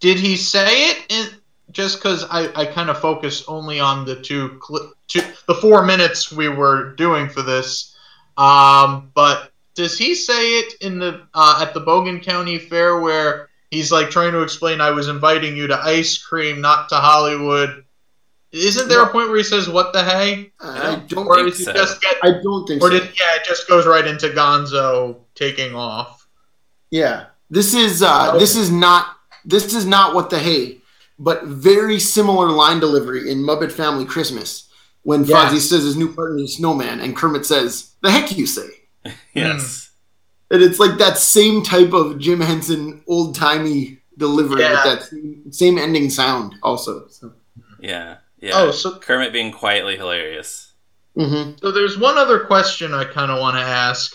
Did 0.00 0.18
he 0.18 0.36
say 0.36 0.90
it? 0.90 0.98
In, 1.08 1.26
just 1.70 1.96
because 1.96 2.24
I, 2.30 2.50
I 2.54 2.66
kind 2.66 2.90
of 2.90 3.00
focus 3.00 3.44
only 3.48 3.80
on 3.80 4.04
the 4.04 4.16
two, 4.16 4.58
cli- 4.60 4.90
two 5.08 5.22
the 5.48 5.54
four 5.54 5.86
minutes 5.86 6.30
we 6.30 6.48
were 6.50 6.94
doing 6.96 7.30
for 7.30 7.40
this. 7.40 7.91
Um, 8.36 9.10
but 9.14 9.52
does 9.74 9.98
he 9.98 10.14
say 10.14 10.58
it 10.58 10.74
in 10.80 10.98
the 10.98 11.26
uh, 11.34 11.64
at 11.66 11.74
the 11.74 11.80
Bogen 11.80 12.22
County 12.22 12.58
Fair 12.58 13.00
where 13.00 13.48
he's 13.70 13.90
like 13.92 14.10
trying 14.10 14.32
to 14.32 14.42
explain 14.42 14.80
I 14.80 14.90
was 14.90 15.08
inviting 15.08 15.56
you 15.56 15.66
to 15.66 15.78
ice 15.78 16.18
cream, 16.18 16.60
not 16.60 16.88
to 16.90 16.96
Hollywood? 16.96 17.84
Isn't 18.52 18.88
there 18.88 19.02
a 19.02 19.08
point 19.08 19.28
where 19.28 19.38
he 19.38 19.42
says 19.42 19.68
"What 19.68 19.92
the 19.94 20.04
hey"? 20.04 20.52
I 20.60 21.02
don't. 21.08 21.26
Or 21.26 21.36
think 21.36 21.54
so. 21.54 21.72
just 21.72 22.02
get? 22.02 22.16
I 22.22 22.32
don't 22.42 22.66
think 22.66 22.82
Or 22.82 22.90
so. 22.90 22.98
did 22.98 23.04
yeah? 23.18 23.36
It 23.36 23.44
just 23.46 23.66
goes 23.66 23.86
right 23.86 24.06
into 24.06 24.28
Gonzo 24.28 25.16
taking 25.34 25.74
off. 25.74 26.26
Yeah, 26.90 27.26
this 27.48 27.72
is 27.74 28.02
uh, 28.02 28.36
this 28.36 28.54
is 28.56 28.70
not 28.70 29.16
this 29.46 29.72
is 29.74 29.86
not 29.86 30.14
what 30.14 30.28
the 30.28 30.38
hey, 30.38 30.78
but 31.18 31.44
very 31.44 31.98
similar 31.98 32.50
line 32.50 32.78
delivery 32.78 33.30
in 33.30 33.38
Muppet 33.38 33.72
Family 33.72 34.04
Christmas 34.04 34.68
when 35.02 35.24
Yes. 35.24 35.52
Fozzie 35.52 35.58
says 35.60 35.84
his 35.84 35.96
new 35.96 36.12
partner 36.14 36.38
is 36.44 36.56
Snowman 36.56 37.00
and 37.00 37.16
Kermit 37.16 37.44
says, 37.46 37.92
"The 38.02 38.10
heck 38.10 38.36
you 38.36 38.46
say." 38.46 38.68
Yes. 39.34 39.90
And 40.50 40.62
it's 40.62 40.78
like 40.78 40.98
that 40.98 41.16
same 41.16 41.62
type 41.62 41.92
of 41.94 42.18
Jim 42.18 42.40
Henson 42.40 43.02
old 43.06 43.34
timey 43.34 43.98
delivery 44.18 44.60
Yeah. 44.60 44.72
with 44.72 44.84
that 44.84 45.08
same, 45.08 45.42
same 45.52 45.78
ending 45.78 46.10
sound 46.10 46.54
also. 46.62 47.06
So, 47.08 47.32
Yeah. 47.80 48.16
Yeah. 48.40 48.52
Oh, 48.54 48.70
so 48.70 48.98
Kermit 48.98 49.32
being 49.32 49.50
quietly 49.52 49.96
hilarious. 49.96 50.72
mhm. 51.16 51.58
so 51.60 51.70
there's 51.72 51.96
one 51.98 52.18
other 52.18 52.40
question 52.40 52.92
I 52.94 53.04
kind 53.04 53.30
of 53.30 53.40
want 53.40 53.56
to 53.56 53.62
ask. 53.62 54.14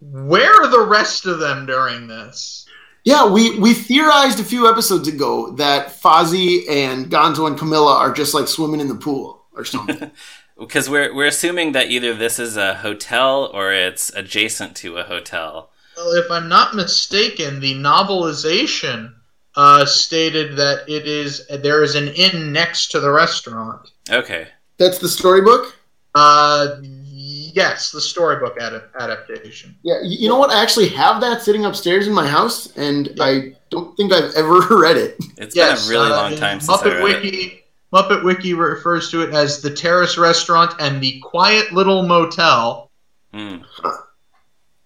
Where 0.00 0.52
are 0.62 0.68
the 0.68 0.80
rest 0.86 1.26
of 1.26 1.38
them 1.38 1.66
during 1.66 2.08
this? 2.08 2.66
Yeah, 3.04 3.26
we 3.28 3.58
we 3.58 3.74
theorized 3.74 4.40
a 4.40 4.44
few 4.44 4.68
episodes 4.68 5.06
ago 5.08 5.52
that 5.52 6.00
Fozzie 6.00 6.68
and 6.68 7.10
Gonzo 7.10 7.46
and 7.46 7.58
Camilla 7.58 7.96
are 7.96 8.12
just 8.12 8.34
like 8.34 8.48
swimming 8.48 8.80
in 8.80 8.88
the 8.88 8.94
pool 8.96 9.41
or 9.54 9.64
something. 9.64 10.10
Because 10.58 10.88
we're 10.90 11.14
we're 11.14 11.26
assuming 11.26 11.72
that 11.72 11.90
either 11.90 12.12
this 12.14 12.38
is 12.38 12.58
a 12.58 12.74
hotel 12.74 13.50
or 13.54 13.72
it's 13.72 14.10
adjacent 14.14 14.76
to 14.76 14.98
a 14.98 15.02
hotel. 15.02 15.70
Well, 15.96 16.12
if 16.12 16.30
I'm 16.30 16.46
not 16.48 16.74
mistaken, 16.74 17.58
the 17.58 17.74
novelization 17.74 19.14
uh, 19.56 19.86
stated 19.86 20.56
that 20.56 20.84
it 20.88 21.06
is 21.08 21.46
there 21.48 21.82
is 21.82 21.94
an 21.94 22.08
inn 22.08 22.52
next 22.52 22.88
to 22.90 23.00
the 23.00 23.10
restaurant. 23.10 23.90
Okay. 24.10 24.48
That's 24.76 24.98
the 24.98 25.08
storybook. 25.08 25.74
Uh, 26.14 26.76
yes, 26.82 27.90
the 27.90 28.00
storybook 28.00 28.60
ad- 28.60 28.82
adaptation. 29.00 29.74
Yeah, 29.82 29.94
y- 30.02 30.16
you 30.20 30.28
know 30.28 30.38
what? 30.38 30.50
I 30.50 30.62
actually 30.62 30.88
have 30.90 31.20
that 31.22 31.42
sitting 31.42 31.64
upstairs 31.64 32.06
in 32.06 32.12
my 32.12 32.26
house, 32.26 32.74
and 32.76 33.08
Yeah. 33.16 33.24
I 33.24 33.56
don't 33.70 33.96
think 33.96 34.12
I've 34.12 34.34
ever 34.34 34.60
read 34.80 34.98
it. 34.98 35.16
It's 35.38 35.56
Yes, 35.56 35.88
been 35.88 35.96
a 35.96 35.98
really 35.98 36.12
uh, 36.12 36.16
long 36.16 36.36
time 36.36 36.60
since 36.60 36.70
I 36.82 36.84
Muppet 36.88 37.02
read 37.02 37.24
it. 37.24 37.61
Muppet 37.92 38.24
Wiki 38.24 38.54
refers 38.54 39.10
to 39.10 39.22
it 39.22 39.34
as 39.34 39.60
the 39.60 39.70
Terrace 39.70 40.16
Restaurant 40.16 40.74
and 40.80 41.00
the 41.00 41.20
Quiet 41.20 41.72
Little 41.72 42.02
Motel. 42.04 42.90
Hmm. 43.34 43.58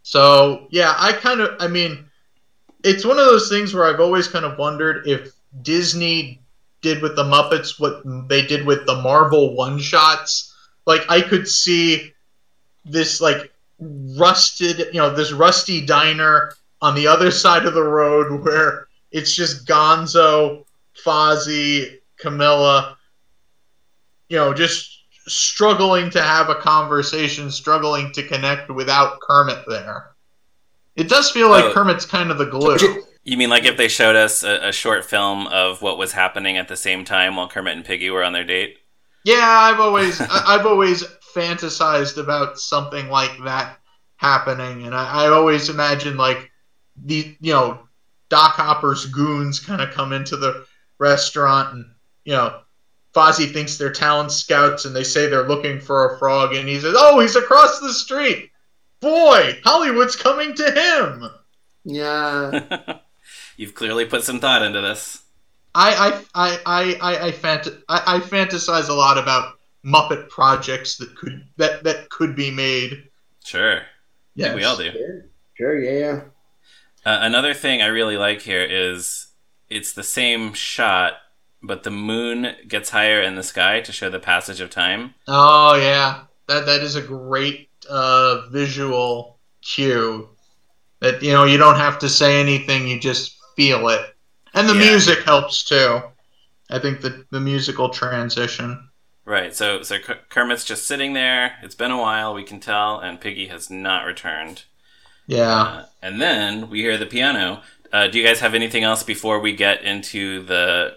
So 0.03 0.67
yeah, 0.71 0.95
I 0.99 1.13
kind 1.13 1.41
of, 1.41 1.57
I 1.61 1.69
mean, 1.69 2.07
it's 2.83 3.05
one 3.05 3.19
of 3.19 3.27
those 3.27 3.49
things 3.49 3.75
where 3.75 3.85
I've 3.85 4.01
always 4.01 4.29
kind 4.29 4.45
of 4.45 4.59
wondered 4.59 5.07
if 5.07 5.33
Disney 5.63 6.41
did 6.83 7.03
with 7.03 7.17
the 7.17 7.25
Muppets 7.25 7.81
what 7.81 8.03
they 8.29 8.47
did 8.47 8.67
with 8.67 8.87
the 8.87 9.01
Marvel 9.01 9.55
one 9.55 9.79
shots. 9.79 10.55
Like 10.87 11.03
I 11.09 11.21
could 11.21 11.49
see 11.49 12.13
this 12.85 13.21
like 13.21 13.53
rusted, 13.79 14.79
you 14.93 15.01
know, 15.01 15.11
this 15.11 15.33
rusty 15.33 15.85
diner 15.85 16.53
on 16.83 16.95
the 16.95 17.07
other 17.07 17.31
side 17.43 17.67
of 17.67 17.75
the 17.75 17.83
road 17.83 18.45
where 18.45 18.89
it's 19.13 19.35
just 19.35 19.67
Gonzo, 19.67 20.65
Fozzie, 21.05 21.99
Camilla, 22.19 22.96
you 24.29 24.37
know, 24.37 24.53
just 24.55 25.05
struggling 25.29 26.11
to 26.11 26.23
have 26.23 26.49
a 26.49 26.55
conversation, 26.55 27.51
struggling 27.51 28.13
to 28.13 28.23
connect 28.23 28.71
without 28.71 29.21
Kermit 29.21 29.65
there. 29.67 30.15
It 30.95 31.09
does 31.09 31.31
feel 31.31 31.51
like 31.51 31.65
Oh. 31.65 31.73
Kermit's 31.73 32.07
kind 32.07 32.31
of 32.31 32.39
the 32.39 32.47
glue. 32.47 32.79
You 33.25 33.37
mean 33.37 33.51
like 33.51 33.65
if 33.65 33.77
they 33.77 33.89
showed 33.89 34.15
us 34.17 34.45
a, 34.45 34.69
a 34.69 34.73
short 34.73 35.05
film 35.05 35.49
of 35.49 35.83
what 35.83 35.99
was 35.99 36.13
happening 36.13 36.57
at 36.59 36.69
the 36.69 36.77
same 36.77 37.05
time 37.05 37.37
while 37.37 37.49
Kermit 37.49 37.77
and 37.77 37.85
Piggy 37.85 38.09
were 38.11 38.23
on 38.23 38.33
their 38.33 38.45
date? 38.45 38.79
Yeah, 39.25 39.43
I've 39.43 39.81
always 39.81 40.21
I've 40.31 40.65
always 40.65 41.03
fantasized 41.35 42.19
about 42.19 42.59
something 42.59 43.09
like 43.09 43.33
that 43.45 43.79
happening, 44.17 44.87
and 44.87 44.95
I, 44.95 45.25
I 45.25 45.29
always 45.29 45.69
imagine 45.69 46.17
like 46.17 46.51
the 47.05 47.37
you 47.41 47.53
know 47.53 47.81
Doc 48.29 48.55
Hopper's 48.55 49.07
goons 49.07 49.59
kind 49.61 49.83
of 49.83 49.91
come 49.91 50.13
into 50.13 50.37
the 50.37 50.65
restaurant, 50.99 51.75
and 51.75 51.85
you 52.25 52.33
know 52.33 52.61
Fozzie 53.17 53.51
thinks 53.51 53.79
they're 53.79 53.91
talent 53.91 54.31
scouts, 54.31 54.85
and 54.85 54.95
they 54.95 55.03
say 55.03 55.27
they're 55.27 55.49
looking 55.49 55.81
for 55.81 56.15
a 56.15 56.19
frog, 56.19 56.55
and 56.55 56.69
he 56.69 56.79
says, 56.79 56.95
"Oh, 56.97 57.19
he's 57.19 57.35
across 57.35 57.81
the 57.81 57.95
street." 57.95 58.51
Boy, 59.01 59.59
Hollywood's 59.65 60.17
coming 60.17 60.55
to 60.55 60.71
him. 60.71 61.31
Yeah, 61.85 62.99
You've 63.57 63.75
clearly 63.75 64.05
put 64.05 64.23
some 64.23 64.39
thought 64.39 64.63
into 64.63 64.83
this. 64.83 65.23
I 65.75 66.21
I 66.35 66.49
I 66.49 66.61
I 66.67 66.95
I, 67.01 67.27
I, 67.29 67.33
fant- 67.33 67.83
I, 67.89 68.17
I 68.17 68.21
fantasize 68.21 68.89
a 68.91 68.95
lot 68.95 69.17
about 69.17 69.59
Muppet 69.85 70.29
projects 70.29 70.99
that 70.99 71.15
could 71.17 71.43
that 71.57 71.85
that 71.85 72.11
could 72.11 72.37
be 72.37 72.51
made. 72.51 73.09
Sure. 73.45 73.83
Yeah, 74.35 74.55
we 74.55 74.65
all 74.65 74.77
do. 74.77 74.91
sure, 74.93 75.25
sure, 75.55 75.79
yeah, 75.79 75.99
yeah. 75.99 76.21
Uh, 77.11 77.21
another 77.23 77.55
thing 77.55 77.81
I 77.81 77.87
really 77.87 78.19
like 78.19 78.43
here 78.43 78.63
is 78.63 79.29
it's 79.71 79.93
the 79.93 80.03
same 80.03 80.53
shot, 80.53 81.15
but 81.67 81.83
the 81.83 81.91
moon 81.91 82.55
gets 82.69 82.91
higher 82.91 83.21
in 83.21 83.35
the 83.35 83.43
sky 83.43 83.81
to 83.81 83.93
show 83.93 84.11
the 84.11 84.19
passage 84.21 84.61
of 84.61 84.71
time. 84.71 85.15
Oh 85.29 85.75
yeah, 85.77 86.25
that 86.49 86.67
that 86.67 86.81
is 86.83 86.97
a 86.97 87.03
great 87.03 87.69
uh, 87.89 88.49
visual 88.51 89.39
cue. 89.63 90.29
That 91.01 91.23
you 91.23 91.33
know 91.33 91.45
you 91.45 91.59
don't 91.59 91.77
have 91.77 91.99
to 92.01 92.09
say 92.09 92.41
anything, 92.41 92.89
you 92.89 92.99
just 93.01 93.37
feel 93.57 93.89
it, 93.89 94.15
and 94.55 94.69
the 94.69 94.75
Yeah. 94.75 94.91
music 94.91 95.21
helps 95.25 95.65
too. 95.65 96.01
I 96.71 96.79
think 96.79 97.01
the 97.01 97.25
the 97.31 97.41
musical 97.41 97.91
transition. 97.91 98.89
Right. 99.25 99.55
So 99.55 99.83
so 99.83 99.99
Kermit's 100.29 100.65
just 100.65 100.87
sitting 100.87 101.13
there. 101.13 101.57
It's 101.63 101.75
been 101.75 101.91
a 101.91 101.99
while, 102.01 102.33
we 102.35 102.45
can 102.45 102.61
tell, 102.61 103.01
and 103.01 103.21
Piggy 103.21 103.49
has 103.49 103.71
not 103.71 104.05
returned. 104.05 104.65
Yeah. 105.27 105.51
Uh, 105.63 105.87
and 106.03 106.21
then 106.21 106.71
we 106.71 106.81
hear 106.81 106.97
the 106.97 107.07
piano. 107.07 107.63
Uh, 107.93 108.07
do 108.09 108.19
you 108.19 108.25
guys 108.25 108.41
have 108.41 108.55
anything 108.55 108.85
else 108.85 109.03
before 109.03 109.41
we 109.41 109.53
get 109.55 109.83
into 109.83 110.45
the 110.45 110.97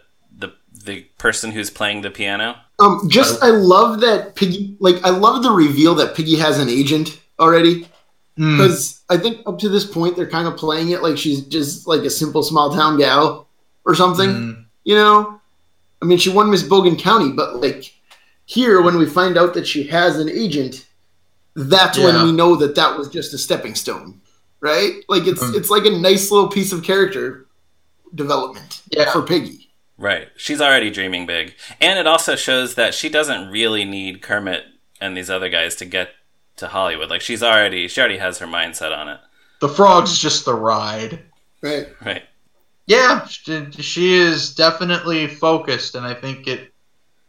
the 0.73 0.79
the 0.85 1.01
person 1.17 1.51
who's 1.51 1.69
playing 1.69 2.01
the 2.01 2.09
piano? 2.11 2.55
Um, 2.79 3.07
just 3.09 3.43
I 3.43 3.49
love 3.49 3.99
that 4.01 4.35
Piggy. 4.35 4.77
Like, 4.79 5.03
I 5.03 5.09
love 5.09 5.43
the 5.43 5.51
reveal 5.51 5.93
that 5.95 6.15
Piggy 6.15 6.37
has 6.37 6.59
an 6.59 6.69
agent 6.69 7.19
already. 7.39 7.87
Mm. 8.37 8.57
Because 8.57 9.01
I 9.09 9.17
think 9.17 9.41
up 9.45 9.59
to 9.59 9.69
this 9.69 9.83
point 9.85 10.15
they're 10.15 10.29
kind 10.29 10.47
of 10.47 10.55
playing 10.55 10.89
it 10.89 11.03
like 11.03 11.17
she's 11.17 11.41
just 11.41 11.87
like 11.87 12.01
a 12.03 12.09
simple 12.09 12.41
small 12.41 12.73
town 12.73 12.97
gal 12.97 13.47
or 13.85 13.95
something. 13.95 14.29
Mm. 14.29 14.65
You 14.85 14.95
know, 14.95 15.41
I 16.01 16.05
mean, 16.05 16.17
she 16.17 16.29
won 16.29 16.49
Miss 16.49 16.63
Bogen 16.63 16.97
County, 16.97 17.31
but 17.33 17.57
like 17.57 17.93
here, 18.45 18.81
when 18.81 18.97
we 18.97 19.05
find 19.05 19.37
out 19.37 19.53
that 19.55 19.67
she 19.67 19.83
has 19.87 20.17
an 20.17 20.29
agent, 20.29 20.85
that's 21.55 21.97
Yeah. 21.97 22.05
when 22.05 22.23
we 22.23 22.31
know 22.31 22.55
that 22.55 22.75
that 22.75 22.97
was 22.97 23.09
just 23.09 23.33
a 23.33 23.37
stepping 23.37 23.75
stone, 23.75 24.21
right? 24.61 25.03
Like 25.09 25.27
it's 25.27 25.43
Mm. 25.43 25.55
it's 25.55 25.69
like 25.69 25.85
a 25.85 25.91
nice 25.91 26.31
little 26.31 26.47
piece 26.49 26.71
of 26.71 26.81
character 26.83 27.47
development 28.15 28.81
Yeah. 28.91 29.11
for 29.11 29.21
Piggy. 29.21 29.68
Right. 29.99 30.29
She's 30.37 30.61
already 30.61 30.89
dreaming 30.89 31.25
big. 31.25 31.55
And 31.81 31.99
it 31.99 32.07
also 32.07 32.37
shows 32.37 32.75
that 32.75 32.93
she 32.93 33.09
doesn't 33.09 33.51
really 33.51 33.83
need 33.83 34.21
Kermit 34.21 34.63
and 35.01 35.15
these 35.15 35.29
other 35.29 35.49
guys 35.49 35.75
to 35.75 35.85
get 35.85 36.11
to 36.55 36.69
Hollywood. 36.69 37.09
Like 37.09 37.21
she's 37.21 37.43
already 37.43 37.87
she 37.89 37.99
already 37.99 38.17
has 38.17 38.37
her 38.39 38.47
mindset 38.47 38.97
on 38.97 39.09
it. 39.09 39.19
The 39.59 39.67
frog's 39.67 40.17
just 40.17 40.45
the 40.45 40.55
ride. 40.55 41.19
Right. 41.61 41.87
Right. 42.03 42.23
Yeah, 42.85 43.27
she, 43.27 43.71
she 43.73 44.13
is 44.13 44.55
definitely 44.55 45.27
focused, 45.27 45.93
and 45.93 46.07
I 46.07 46.15
think 46.15 46.47
it 46.47 46.73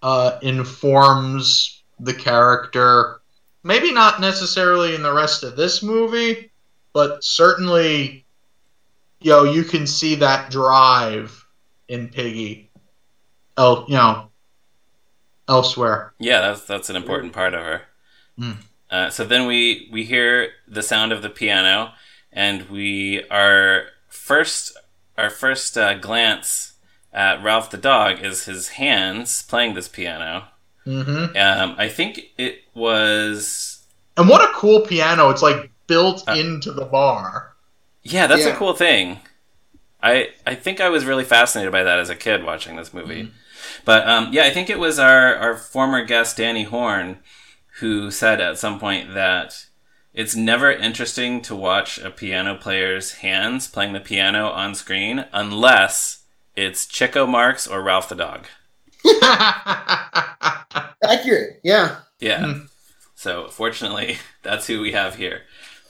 uh, 0.02 0.38
informs 0.40 1.82
the 1.98 2.14
character. 2.14 3.20
Maybe 3.62 3.92
not 3.92 4.22
necessarily 4.22 4.94
in 4.94 5.02
the 5.02 5.12
rest 5.12 5.42
of 5.42 5.56
this 5.56 5.82
movie, 5.82 6.50
but 6.94 7.22
certainly, 7.22 8.24
you 9.20 9.30
know, 9.32 9.44
you 9.44 9.64
can 9.64 9.86
see 9.86 10.14
that 10.14 10.50
drive 10.50 11.39
in 11.90 12.08
Piggy. 12.08 12.70
Oh, 13.56 13.84
you 13.88 13.94
know, 13.94 14.30
elsewhere. 15.48 16.14
Yeah, 16.18 16.40
that's 16.40 16.62
that's 16.64 16.90
an 16.90 16.96
important 16.96 17.32
part 17.32 17.54
of 17.54 17.60
her. 17.64 17.82
Mm. 18.38 18.56
Uh, 18.90 19.10
so 19.10 19.24
then 19.24 19.46
we 19.46 19.88
we 19.92 20.04
hear 20.04 20.50
the 20.66 20.82
sound 20.82 21.12
of 21.12 21.22
the 21.22 21.30
piano, 21.30 21.92
and 22.32 22.68
we 22.70 23.24
are 23.30 23.84
first 24.08 24.76
our 25.18 25.30
first 25.30 25.76
uh, 25.76 25.94
glance 25.94 26.74
at 27.12 27.42
Ralph 27.42 27.70
the 27.70 27.76
dog 27.76 28.20
is 28.20 28.44
his 28.44 28.68
hands 28.68 29.42
playing 29.42 29.74
this 29.74 29.88
piano. 29.88 30.44
hmm 30.84 31.26
Um, 31.36 31.74
I 31.76 31.88
think 31.88 32.20
it 32.38 32.62
was 32.74 33.84
And 34.16 34.28
what 34.28 34.42
a 34.48 34.52
cool 34.54 34.80
piano! 34.82 35.30
It's 35.30 35.42
like 35.42 35.70
built 35.86 36.28
Uh, 36.28 36.34
into 36.34 36.72
the 36.72 36.84
bar. 36.84 37.54
yeah, 38.02 38.26
that's 38.26 38.46
a 38.46 38.54
cool 38.54 38.74
thing. 38.74 39.20
I 40.02 40.30
I 40.46 40.54
think 40.54 40.80
I 40.80 40.88
was 40.88 41.04
really 41.04 41.24
fascinated 41.24 41.72
by 41.72 41.82
that 41.82 41.98
as 41.98 42.10
a 42.10 42.16
kid 42.16 42.44
watching 42.44 42.76
this 42.76 42.94
movie. 42.94 43.30
But 43.84 44.08
um, 44.08 44.32
yeah, 44.32 44.44
I 44.44 44.50
think 44.50 44.70
it 44.70 44.78
was 44.78 44.98
our, 44.98 45.34
our 45.36 45.56
former 45.56 46.04
guest 46.04 46.36
Danny 46.36 46.64
Horn 46.64 47.18
who 47.80 48.10
said 48.10 48.40
at 48.40 48.58
some 48.58 48.78
point 48.78 49.14
that 49.14 49.66
it's 50.12 50.34
never 50.36 50.70
interesting 50.70 51.40
to 51.42 51.54
watch 51.54 51.98
a 51.98 52.10
piano 52.10 52.56
player's 52.56 53.14
hands 53.14 53.68
playing 53.68 53.92
the 53.92 54.00
piano 54.00 54.48
on 54.48 54.74
screen 54.74 55.24
unless 55.32 56.24
it's 56.56 56.86
Chico 56.86 57.26
Marx 57.26 57.66
or 57.66 57.82
Ralph 57.82 58.08
the 58.08 58.16
dog. 58.16 58.46
Accurate. 61.02 61.60
Yeah. 61.62 62.00
Yeah. 62.18 62.44
Hmm. 62.44 62.60
So 63.14 63.48
fortunately, 63.48 64.18
that's 64.42 64.66
who 64.66 64.80
we 64.80 64.92
have 64.92 65.14
here. 65.14 65.42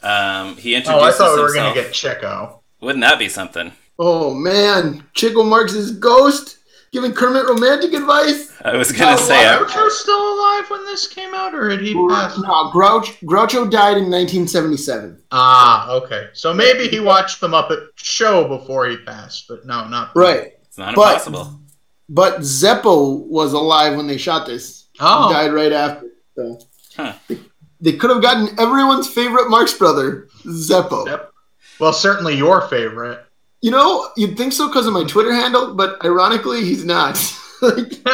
Um, 0.02 0.56
he 0.56 0.76
oh, 0.76 1.00
I 1.00 1.12
thought 1.12 1.36
we 1.36 1.42
were 1.42 1.52
going 1.52 1.74
to 1.74 1.80
get 1.80 1.92
Chico. 1.92 2.62
Wouldn't 2.80 3.02
that 3.02 3.18
be 3.18 3.28
something? 3.28 3.72
Oh 4.02 4.32
man, 4.32 5.04
Chico 5.12 5.42
Marx's 5.42 5.90
ghost 5.92 6.56
giving 6.90 7.12
Kermit 7.12 7.44
romantic 7.46 7.92
advice. 7.92 8.50
I 8.64 8.74
was 8.74 8.90
gonna 8.92 9.12
Oh, 9.12 9.16
say, 9.16 9.44
wow. 9.44 9.60
I- 9.60 9.62
Groucho 9.62 9.90
still 9.90 10.34
alive 10.34 10.70
when 10.70 10.84
this 10.86 11.06
came 11.06 11.34
out, 11.34 11.54
or 11.54 11.68
had 11.68 11.80
he 11.82 11.92
passed? 12.08 12.38
No, 12.40 12.70
Grouch, 12.72 13.20
Groucho 13.20 13.70
died 13.70 13.98
in 13.98 14.10
1977. 14.10 15.22
Ah, 15.32 15.90
okay. 15.92 16.28
So 16.32 16.54
maybe 16.54 16.88
he 16.88 16.98
watched 16.98 17.40
the 17.42 17.48
Muppet 17.48 17.88
Show 17.96 18.48
before 18.48 18.86
he 18.88 18.96
passed, 18.96 19.46
but 19.48 19.66
no, 19.66 19.86
not 19.86 20.16
Right, 20.16 20.54
it's 20.66 20.78
not 20.78 20.94
But- 20.96 21.12
impossible. 21.18 21.60
but 22.08 22.38
Zeppo 22.40 23.26
was 23.26 23.52
alive 23.52 23.96
when 23.96 24.06
they 24.06 24.16
shot 24.16 24.46
this. 24.46 24.84
Oh, 24.98 25.28
He 25.28 25.34
died 25.34 25.52
right 25.52 25.72
after. 25.72 26.06
So 26.36 26.58
Huh. 26.96 27.12
they, 27.28 27.38
they 27.82 27.92
could 27.92 28.10
have 28.10 28.22
gotten 28.22 28.58
everyone's 28.58 29.08
favorite 29.08 29.48
Marx 29.50 29.74
brother, 29.74 30.26
Zeppo. 30.46 31.06
Yep. 31.06 31.32
well, 31.78 31.92
certainly 31.92 32.34
your 32.34 32.62
favorite. 32.62 33.24
You 33.62 33.70
know, 33.70 34.08
you'd 34.16 34.36
think 34.38 34.52
so 34.52 34.68
because 34.68 34.86
of 34.86 34.92
my 34.94 35.04
Twitter 35.04 35.32
handle, 35.34 35.74
but 35.74 36.02
ironically, 36.04 36.64
he's 36.64 36.84
not. 36.84 37.14
like, 37.62 37.90
that's 38.04 38.08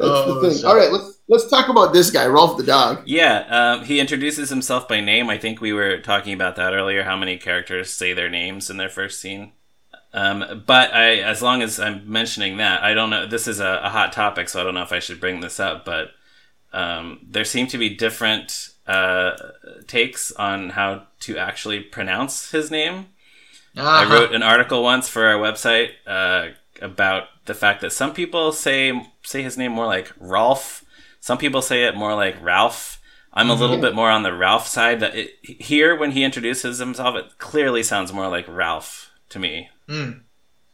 Oh, 0.00 0.34
the 0.40 0.48
thing. 0.48 0.58
so- 0.58 0.68
All 0.68 0.76
right, 0.76 0.90
let's 0.90 1.18
let's 1.28 1.48
talk 1.48 1.68
about 1.68 1.92
this 1.92 2.10
guy, 2.10 2.26
Rowlf 2.26 2.56
the 2.56 2.64
dog. 2.64 3.02
Yeah, 3.06 3.44
um, 3.78 3.84
he 3.84 4.00
introduces 4.00 4.50
himself 4.50 4.88
by 4.88 5.00
name. 5.00 5.30
I 5.30 5.38
think 5.38 5.60
we 5.60 5.72
were 5.72 5.98
talking 6.00 6.32
about 6.34 6.56
that 6.56 6.74
earlier. 6.74 7.04
How 7.04 7.16
many 7.16 7.36
characters 7.36 7.90
say 7.90 8.12
their 8.12 8.28
names 8.28 8.68
in 8.70 8.76
their 8.76 8.88
first 8.88 9.20
scene? 9.20 9.52
Um, 10.14 10.64
but 10.66 10.92
I, 10.92 11.16
as 11.20 11.40
long 11.40 11.62
as 11.62 11.78
I'm 11.80 12.10
mentioning 12.10 12.56
that, 12.58 12.82
I 12.82 12.92
don't 12.92 13.08
know. 13.10 13.26
This 13.26 13.46
is 13.46 13.60
a, 13.60 13.80
a 13.84 13.88
hot 13.88 14.12
topic, 14.12 14.48
so 14.48 14.60
I 14.60 14.64
don't 14.64 14.74
know 14.74 14.82
if 14.82 14.92
I 14.92 14.98
should 14.98 15.20
bring 15.20 15.40
this 15.40 15.60
up. 15.60 15.84
But 15.84 16.08
um, 16.72 17.20
there 17.26 17.44
seem 17.44 17.66
to 17.68 17.78
be 17.78 17.94
different 17.94 18.70
uh, 18.86 19.32
takes 19.86 20.32
on 20.32 20.70
how 20.70 21.04
to 21.20 21.38
actually 21.38 21.80
pronounce 21.80 22.50
his 22.50 22.70
name. 22.70 23.06
I 23.76 24.04
Uh-huh. 24.04 24.14
wrote 24.14 24.34
an 24.34 24.42
article 24.42 24.82
once 24.82 25.08
for 25.08 25.24
our 25.26 25.38
website 25.38 25.90
uh, 26.06 26.48
about 26.80 27.24
the 27.46 27.54
fact 27.54 27.80
that 27.80 27.92
some 27.92 28.12
people 28.12 28.52
say 28.52 28.92
say 29.22 29.42
his 29.42 29.56
name 29.56 29.72
more 29.72 29.86
like 29.86 30.12
Rolf. 30.18 30.84
Some 31.20 31.38
people 31.38 31.62
say 31.62 31.84
it 31.84 31.96
more 31.96 32.14
like 32.14 32.36
Ralph. 32.42 33.00
I'm 33.32 33.48
a 33.48 33.54
little 33.54 33.78
bit 33.78 33.94
more 33.94 34.10
on 34.10 34.24
the 34.24 34.32
Ralph 34.34 34.66
side. 34.66 35.00
That 35.00 35.14
it, 35.14 35.30
here, 35.42 35.96
when 35.96 36.10
he 36.10 36.22
introduces 36.24 36.78
himself, 36.78 37.16
it 37.16 37.38
clearly 37.38 37.82
sounds 37.82 38.12
more 38.12 38.28
like 38.28 38.46
Ralph 38.46 39.10
to 39.30 39.38
me. 39.38 39.70
Mm. 39.88 40.20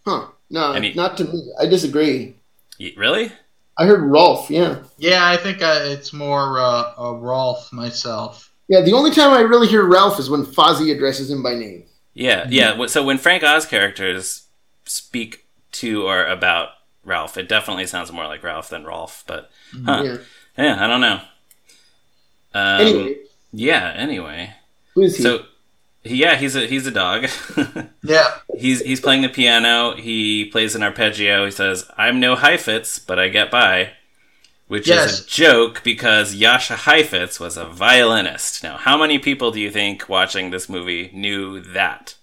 Huh? 0.05 0.29
No, 0.51 0.73
Any- 0.73 0.95
not 0.95 1.17
to 1.19 1.25
me. 1.25 1.53
I 1.61 1.67
disagree. 1.67 2.35
Y- 2.81 2.95
Really? 2.97 3.31
I 3.77 3.85
heard 3.87 4.03
Rolf. 4.03 4.51
Yeah, 4.51 4.79
Yeah, 4.97 5.25
I 5.29 5.37
think 5.37 5.63
uh, 5.63 5.79
it's 5.85 6.13
more 6.13 6.59
uh, 6.59 6.95
uh, 6.99 7.13
Rolf 7.13 7.73
myself. 7.73 8.51
yeah. 8.67 8.81
The 8.81 8.93
only 8.93 9.13
time 9.13 9.31
I 9.33 9.41
really 9.43 9.69
hear 9.69 9.85
Ralph 9.85 10.19
is 10.19 10.29
when 10.29 10.45
Fozzie 10.45 10.93
addresses 10.93 11.31
him 11.31 11.45
by 11.45 11.55
name. 11.55 11.85
Yeah, 12.19 12.47
yeah. 12.51 12.87
So 12.87 13.05
when 13.05 13.17
Frank 13.19 13.45
Oz 13.45 13.65
characters 13.65 14.47
speak 14.85 15.45
to 15.73 16.05
or 16.05 16.27
about 16.27 16.71
Ralph, 17.05 17.37
it 17.37 17.49
definitely 17.49 17.87
sounds 17.87 18.11
more 18.11 18.27
like 18.27 18.43
Ralph 18.43 18.69
than 18.71 18.85
Rolf. 18.85 19.23
But 19.27 19.51
huh. 19.87 20.03
Yeah. 20.05 20.17
yeah, 20.57 20.85
I 20.85 20.89
don't 20.89 21.01
know. 21.01 21.21
Um, 22.55 22.81
Anyway, 22.81 23.17
yeah. 23.53 23.93
Anyway, 23.97 24.55
who 24.95 25.03
is 25.03 25.17
he? 25.17 25.23
so 25.23 25.45
yeah, 26.03 26.35
he's 26.37 26.57
a 26.57 26.67
he's 26.67 26.87
a 26.87 26.91
dog. 26.91 27.29
Yeah. 28.03 28.25
he's 28.57 28.81
he's 28.81 29.01
playing 29.01 29.23
the 29.23 29.29
piano. 29.29 29.95
He 29.95 30.47
plays 30.47 30.75
an 30.75 30.83
arpeggio. 30.83 31.45
He 31.45 31.51
says, 31.53 31.89
"I'm 31.97 32.19
no 32.19 32.35
Heifetz, 32.35 32.99
but 32.99 33.19
I 33.21 33.29
get 33.29 33.51
by," 33.51 33.93
which 34.69 34.87
Yes. 34.87 35.13
is 35.13 35.21
a 35.27 35.29
joke 35.29 35.83
because 35.83 36.35
Jascha 36.37 36.77
Heifetz 36.77 37.41
was 37.41 37.57
a 37.57 37.65
violinist. 37.65 38.63
Now, 38.63 38.77
how 38.77 38.97
many 38.97 39.19
people 39.19 39.51
do 39.51 39.61
you 39.61 39.71
think 39.71 40.09
watching 40.09 40.51
this 40.51 40.69
movie 40.69 41.11
knew 41.13 41.61
that? 41.61 42.15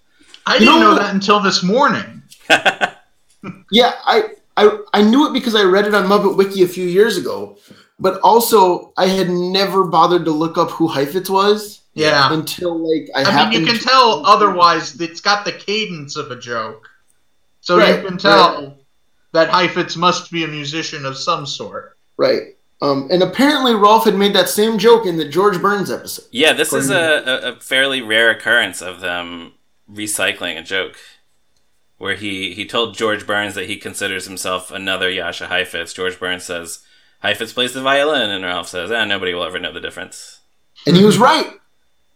I 0.46 0.58
didn't 0.58 0.74
No. 0.74 0.80
know 0.80 0.94
that 0.94 1.12
until 1.14 1.40
this 1.40 1.62
morning. 1.62 2.22
yeah, 2.48 3.92
I, 4.04 4.30
I 4.56 4.78
I 4.94 5.02
knew 5.02 5.26
it 5.28 5.32
because 5.32 5.54
I 5.54 5.62
read 5.64 5.86
it 5.86 5.94
on 5.94 6.06
Muppet 6.06 6.36
Wiki 6.36 6.62
a 6.62 6.68
few 6.68 6.86
years 6.86 7.16
ago, 7.16 7.58
but 7.98 8.20
also 8.20 8.92
I 8.96 9.06
had 9.06 9.28
never 9.28 9.84
bothered 9.84 10.24
to 10.24 10.30
look 10.30 10.56
up 10.56 10.70
who 10.70 10.88
Heifetz 10.88 11.28
was 11.28 11.80
Yeah. 11.94 12.32
until 12.32 12.78
like 12.78 13.08
I, 13.14 13.24
I 13.30 13.50
mean, 13.50 13.60
you 13.60 13.66
can 13.66 13.76
to- 13.76 13.84
tell 13.84 14.24
otherwise 14.26 15.00
it's 15.00 15.20
got 15.20 15.44
the 15.44 15.52
cadence 15.52 16.16
of 16.16 16.30
a 16.30 16.36
joke. 16.36 16.88
So 17.60 17.78
Right, 17.78 18.00
you 18.00 18.08
can 18.08 18.16
tell 18.18 18.78
that 19.32 19.50
Heifetz 19.50 19.96
must 19.96 20.30
be 20.30 20.44
a 20.44 20.48
musician 20.48 21.04
of 21.04 21.16
some 21.18 21.44
sort. 21.46 21.95
Right. 22.16 22.56
Um, 22.82 23.08
and 23.10 23.22
apparently 23.22 23.72
Rowlf 23.72 24.04
had 24.04 24.16
made 24.16 24.34
that 24.34 24.48
same 24.48 24.78
joke 24.78 25.06
in 25.06 25.16
the 25.16 25.26
George 25.28 25.60
Burns 25.60 25.90
episode. 25.90 26.26
Yeah, 26.30 26.52
this 26.52 26.72
is 26.72 26.90
a, 26.90 26.94
a, 26.94 27.52
a 27.52 27.60
fairly 27.60 28.02
rare 28.02 28.30
occurrence 28.30 28.82
of 28.82 29.00
them 29.00 29.52
recycling 29.90 30.58
a 30.58 30.62
joke. 30.62 30.96
Where 31.98 32.14
he, 32.16 32.52
he 32.52 32.66
told 32.66 32.94
George 32.94 33.26
Burns 33.26 33.54
that 33.54 33.70
he 33.70 33.78
considers 33.78 34.26
himself 34.26 34.70
another 34.70 35.10
Jascha 35.10 35.46
Heifetz. 35.46 35.94
George 35.94 36.20
Burns 36.20 36.44
says, 36.44 36.80
Heifetz 37.22 37.54
plays 37.54 37.72
the 37.72 37.80
violin, 37.80 38.28
and 38.28 38.44
Ralph 38.44 38.68
says, 38.68 38.90
eh, 38.90 39.06
nobody 39.06 39.32
will 39.32 39.44
ever 39.44 39.58
know 39.58 39.72
the 39.72 39.80
difference. 39.80 40.40
And 40.86 40.94
he 40.94 41.04
was 41.06 41.16
right. 41.16 41.50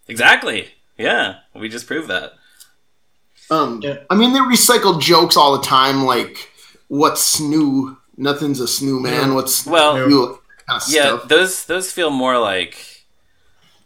Exactly. 0.06 0.68
Yeah, 0.98 1.36
we 1.54 1.70
just 1.70 1.86
proved 1.86 2.08
that. 2.08 2.34
Um, 3.50 3.80
Yeah. 3.82 4.00
I 4.10 4.16
mean, 4.16 4.34
they 4.34 4.40
recycle 4.40 5.00
jokes 5.00 5.36
all 5.36 5.56
the 5.56 5.64
time, 5.64 6.04
like 6.04 6.52
"What's 6.88 7.38
snoo? 7.40 7.96
Nothing's 8.20 8.61
a 8.61 8.64
snoo, 8.64 9.00
man. 9.00 9.35
What's 9.35 9.66
Well, 9.66 9.94
snoo?" 9.96 10.38
Kind 10.68 10.83
of 10.83 10.88
yeah, 10.88 11.16
stuff. 11.16 11.28
those 11.28 11.64
those 11.66 11.90
feel 11.92 12.11
more 12.11 12.38
like 12.38 12.76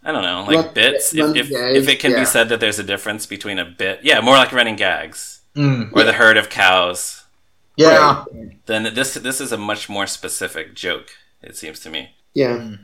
I 0.04 0.12
don't 0.12 0.22
know, 0.22 0.44
like 0.46 0.66
Run- 0.66 0.74
bits. 0.74 1.14
run 1.14 1.34
If, 1.36 1.50
if, 1.50 1.52
if 1.82 1.88
it 1.88 1.98
can 2.00 2.10
yeah. 2.12 2.20
be 2.20 2.24
said 2.26 2.48
that 2.50 2.60
there's 2.60 2.78
a 2.78 2.82
difference 2.84 3.24
between 3.24 3.58
a 3.58 3.64
bit, 3.64 4.00
yeah, 4.02 4.20
more 4.20 4.34
like 4.36 4.52
running 4.52 4.76
gags 4.76 5.40
Mm. 5.56 5.92
or 5.92 6.02
the 6.02 6.12
herd 6.12 6.36
of 6.36 6.50
cows. 6.50 7.22
Yeah. 7.76 8.24
Then 8.66 8.92
this 8.94 9.14
this 9.14 9.40
is 9.40 9.52
a 9.52 9.56
much 9.56 9.88
more 9.88 10.06
specific 10.06 10.74
joke. 10.74 11.08
It 11.42 11.56
seems 11.56 11.78
to 11.80 11.90
me. 11.90 12.10
Yeah. 12.34 12.56
Mm. 12.58 12.78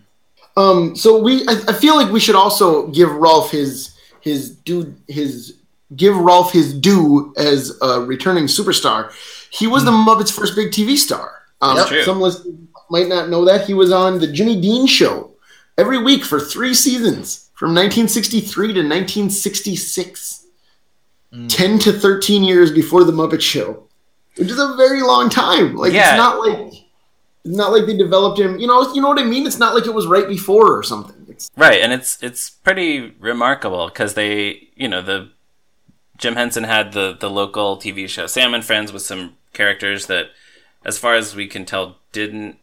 Um. 0.56 0.96
So 0.96 1.18
we, 1.18 1.42
I, 1.48 1.60
I 1.68 1.72
feel 1.72 1.96
like 1.96 2.10
we 2.12 2.20
should 2.20 2.34
also 2.36 2.86
give 2.88 3.08
Rowlf 3.08 3.50
his 3.50 3.94
his 4.20 4.50
due 4.50 4.94
his 5.08 5.56
give 5.96 6.14
Rowlf 6.14 6.52
his 6.52 6.72
due 6.74 7.34
as 7.36 7.76
a 7.82 8.00
returning 8.00 8.44
superstar. 8.44 9.12
He 9.50 9.66
was 9.66 9.84
the 9.84 9.90
Muppets' 9.90 10.32
first 10.32 10.54
big 10.54 10.70
TV 10.70 10.96
star. 10.96 11.39
Um, 11.61 11.77
That's 11.77 11.88
true. 11.88 12.03
Some 12.03 12.20
listeners 12.20 12.55
might 12.90 13.09
not 13.09 13.29
know 13.29 13.44
that 13.44 13.66
he 13.66 13.75
was 13.75 13.92
on 13.92 14.18
the 14.18 14.27
Jimmy 14.27 14.61
Dean 14.61 14.87
Show 14.87 15.33
every 15.79 16.03
week 16.03 16.25
for 16.25 16.40
three 16.40 16.75
seasons 16.75 17.51
from 17.55 17.68
1963 17.75 18.73
to 18.75 18.81
1966. 18.81 20.46
Mm. 21.33 21.49
10 21.49 21.79
to 21.81 21.92
13 21.92 22.42
years 22.42 22.73
before 22.73 23.05
the 23.05 23.12
Muppet 23.12 23.40
Show, 23.40 23.85
which 24.37 24.49
is 24.51 24.59
a 24.59 24.75
very 24.77 25.01
long 25.01 25.29
time. 25.31 25.77
Like 25.77 25.92
Yeah. 25.92 26.11
it's 26.11 26.18
not 26.18 26.40
like 26.40 26.73
it's 27.44 27.57
not 27.57 27.70
like 27.73 27.87
they 27.87 27.96
developed 27.96 28.38
him. 28.40 28.59
You 28.59 28.66
know, 28.66 28.92
you 28.92 29.01
know 29.01 29.09
what 29.09 29.20
I 29.20 29.25
mean. 29.25 29.46
It's 29.46 29.59
not 29.59 29.75
like 29.75 29.87
it 29.87 29.94
was 29.94 30.07
right 30.09 30.27
before 30.27 30.77
or 30.77 30.83
something. 30.83 31.14
It's 31.29 31.49
Right, 31.57 31.81
and 31.81 31.92
it's 31.92 32.20
it's 32.20 32.51
pretty 32.51 33.14
remarkable 33.20 33.87
because 33.88 34.14
they, 34.14 34.70
you 34.75 34.88
know, 34.88 35.03
the 35.03 35.31
Jim 36.18 36.35
Henson 36.35 36.64
had 36.64 36.92
the 36.92 37.16
the 37.18 37.31
local 37.31 37.77
TV 37.77 38.09
show 38.09 38.27
Sam 38.27 38.53
and 38.53 38.64
Friends 38.64 38.92
with 38.92 39.03
some 39.03 39.37
characters 39.53 40.07
that, 40.07 40.31
as 40.84 40.98
far 40.98 41.14
as 41.14 41.34
we 41.34 41.46
can 41.46 41.64
tell, 41.64 41.98
didn't 42.12 42.58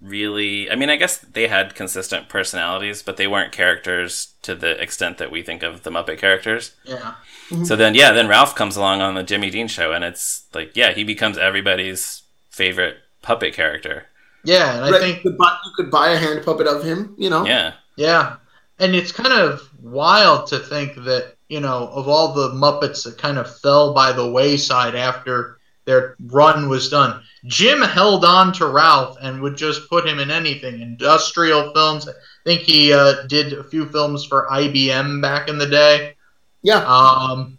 really. 0.00 0.70
I 0.70 0.76
mean, 0.76 0.90
I 0.90 0.96
guess 0.96 1.18
they 1.18 1.48
had 1.48 1.74
consistent 1.74 2.28
personalities, 2.28 3.02
but 3.02 3.16
they 3.16 3.26
weren't 3.26 3.52
characters 3.52 4.34
to 4.42 4.54
the 4.54 4.80
extent 4.80 5.18
that 5.18 5.30
we 5.30 5.42
think 5.42 5.62
of 5.62 5.82
the 5.82 5.90
Muppet 5.90 6.18
characters. 6.18 6.74
Yeah. 6.84 7.14
Mm-hmm. 7.50 7.64
So 7.64 7.76
then, 7.76 7.94
yeah, 7.94 8.12
then 8.12 8.28
Ralph 8.28 8.54
comes 8.54 8.76
along 8.76 9.00
on 9.00 9.14
the 9.14 9.22
Jimmy 9.22 9.50
Dean 9.50 9.68
show, 9.68 9.92
and 9.92 10.04
it's 10.04 10.46
like, 10.52 10.72
yeah, 10.74 10.92
he 10.92 11.04
becomes 11.04 11.38
everybody's 11.38 12.22
favorite 12.50 12.96
puppet 13.22 13.54
character. 13.54 14.06
Yeah, 14.44 14.76
and 14.76 14.84
I 14.84 14.90
right, 14.90 15.00
think 15.00 15.24
you, 15.24 15.30
could 15.30 15.38
buy, 15.38 15.56
you 15.64 15.72
could 15.76 15.90
buy 15.90 16.10
a 16.10 16.16
hand 16.16 16.44
puppet 16.44 16.66
of 16.66 16.84
him. 16.84 17.14
You 17.18 17.30
know. 17.30 17.44
Yeah, 17.44 17.74
Yeah. 17.96 18.36
And 18.78 18.94
it's 18.94 19.10
kind 19.10 19.32
of 19.32 19.68
wild 19.82 20.48
to 20.48 20.58
think 20.58 20.96
that, 21.04 21.34
you 21.48 21.60
know, 21.60 21.88
of 21.88 22.08
all 22.08 22.34
the 22.34 22.50
Muppets 22.50 23.04
that 23.04 23.16
kind 23.16 23.38
of 23.38 23.60
fell 23.60 23.94
by 23.94 24.12
the 24.12 24.30
wayside 24.30 24.94
after 24.94 25.55
their 25.86 26.16
run 26.26 26.68
was 26.68 26.90
done, 26.90 27.22
Jim 27.46 27.80
held 27.80 28.24
on 28.24 28.52
to 28.54 28.66
Ralph 28.66 29.16
and 29.22 29.40
would 29.40 29.56
just 29.56 29.88
put 29.88 30.06
him 30.06 30.18
in 30.18 30.30
anything. 30.30 30.80
Industrial 30.80 31.72
films. 31.72 32.08
I 32.08 32.12
think 32.44 32.62
he 32.62 32.92
uh, 32.92 33.22
did 33.28 33.52
a 33.54 33.64
few 33.64 33.86
films 33.86 34.24
for 34.24 34.48
IBM 34.50 35.22
back 35.22 35.48
in 35.48 35.58
the 35.58 35.66
day. 35.66 36.16
Yeah. 36.62 36.84
Um, 36.84 37.58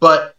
but 0.00 0.34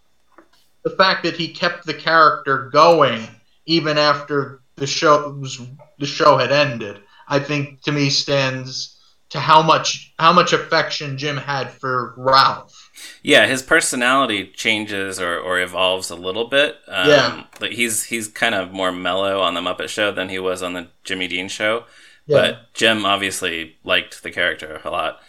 the 0.84 0.89
fact 0.89 1.23
that 1.23 1.36
he 1.36 1.47
kept 1.47 1.86
the 1.86 1.93
character 1.93 2.69
going 2.69 3.28
even 3.65 3.97
after 3.97 4.62
the 4.76 4.88
show 4.88 5.30
was, 5.30 5.62
the 5.99 6.06
show 6.06 6.38
had 6.38 6.52
ended, 6.52 6.99
I 7.28 7.39
think 7.39 7.82
to 7.84 7.91
me 7.91 8.10
stands 8.10 8.99
to 9.30 9.39
how 9.39 9.62
much 9.62 10.13
how 10.19 10.34
much 10.34 10.54
affection 10.54 11.17
Jim 11.17 11.38
had 11.38 11.71
for 11.71 12.13
Ralph. 12.17 12.83
Yeah. 13.22 13.48
His 13.48 13.62
personality 13.63 14.48
changes 14.48 15.20
or, 15.20 15.38
or 15.38 15.60
evolves 15.60 16.10
a 16.10 16.16
little 16.16 16.48
bit. 16.48 16.78
Um, 16.88 17.10
Yeah. 17.10 17.44
like 17.62 17.72
he's 17.72 18.04
he's 18.04 18.28
kind 18.28 18.56
of 18.56 18.72
more 18.72 18.92
mellow 18.92 19.42
on 19.42 19.54
the 19.54 19.62
Muppet 19.62 19.89
Show 19.89 20.12
than 20.12 20.30
he 20.30 20.39
was 20.39 20.62
on 20.63 20.74
the 20.74 20.88
Jimmy 21.04 21.28
Dean 21.28 21.48
show. 21.48 21.86
Yeah. 22.28 22.38
But 22.42 22.74
Jim 22.74 23.06
obviously 23.06 23.76
liked 23.84 24.24
the 24.24 24.32
character 24.32 24.80
a 24.84 24.89
lot. 24.89 25.20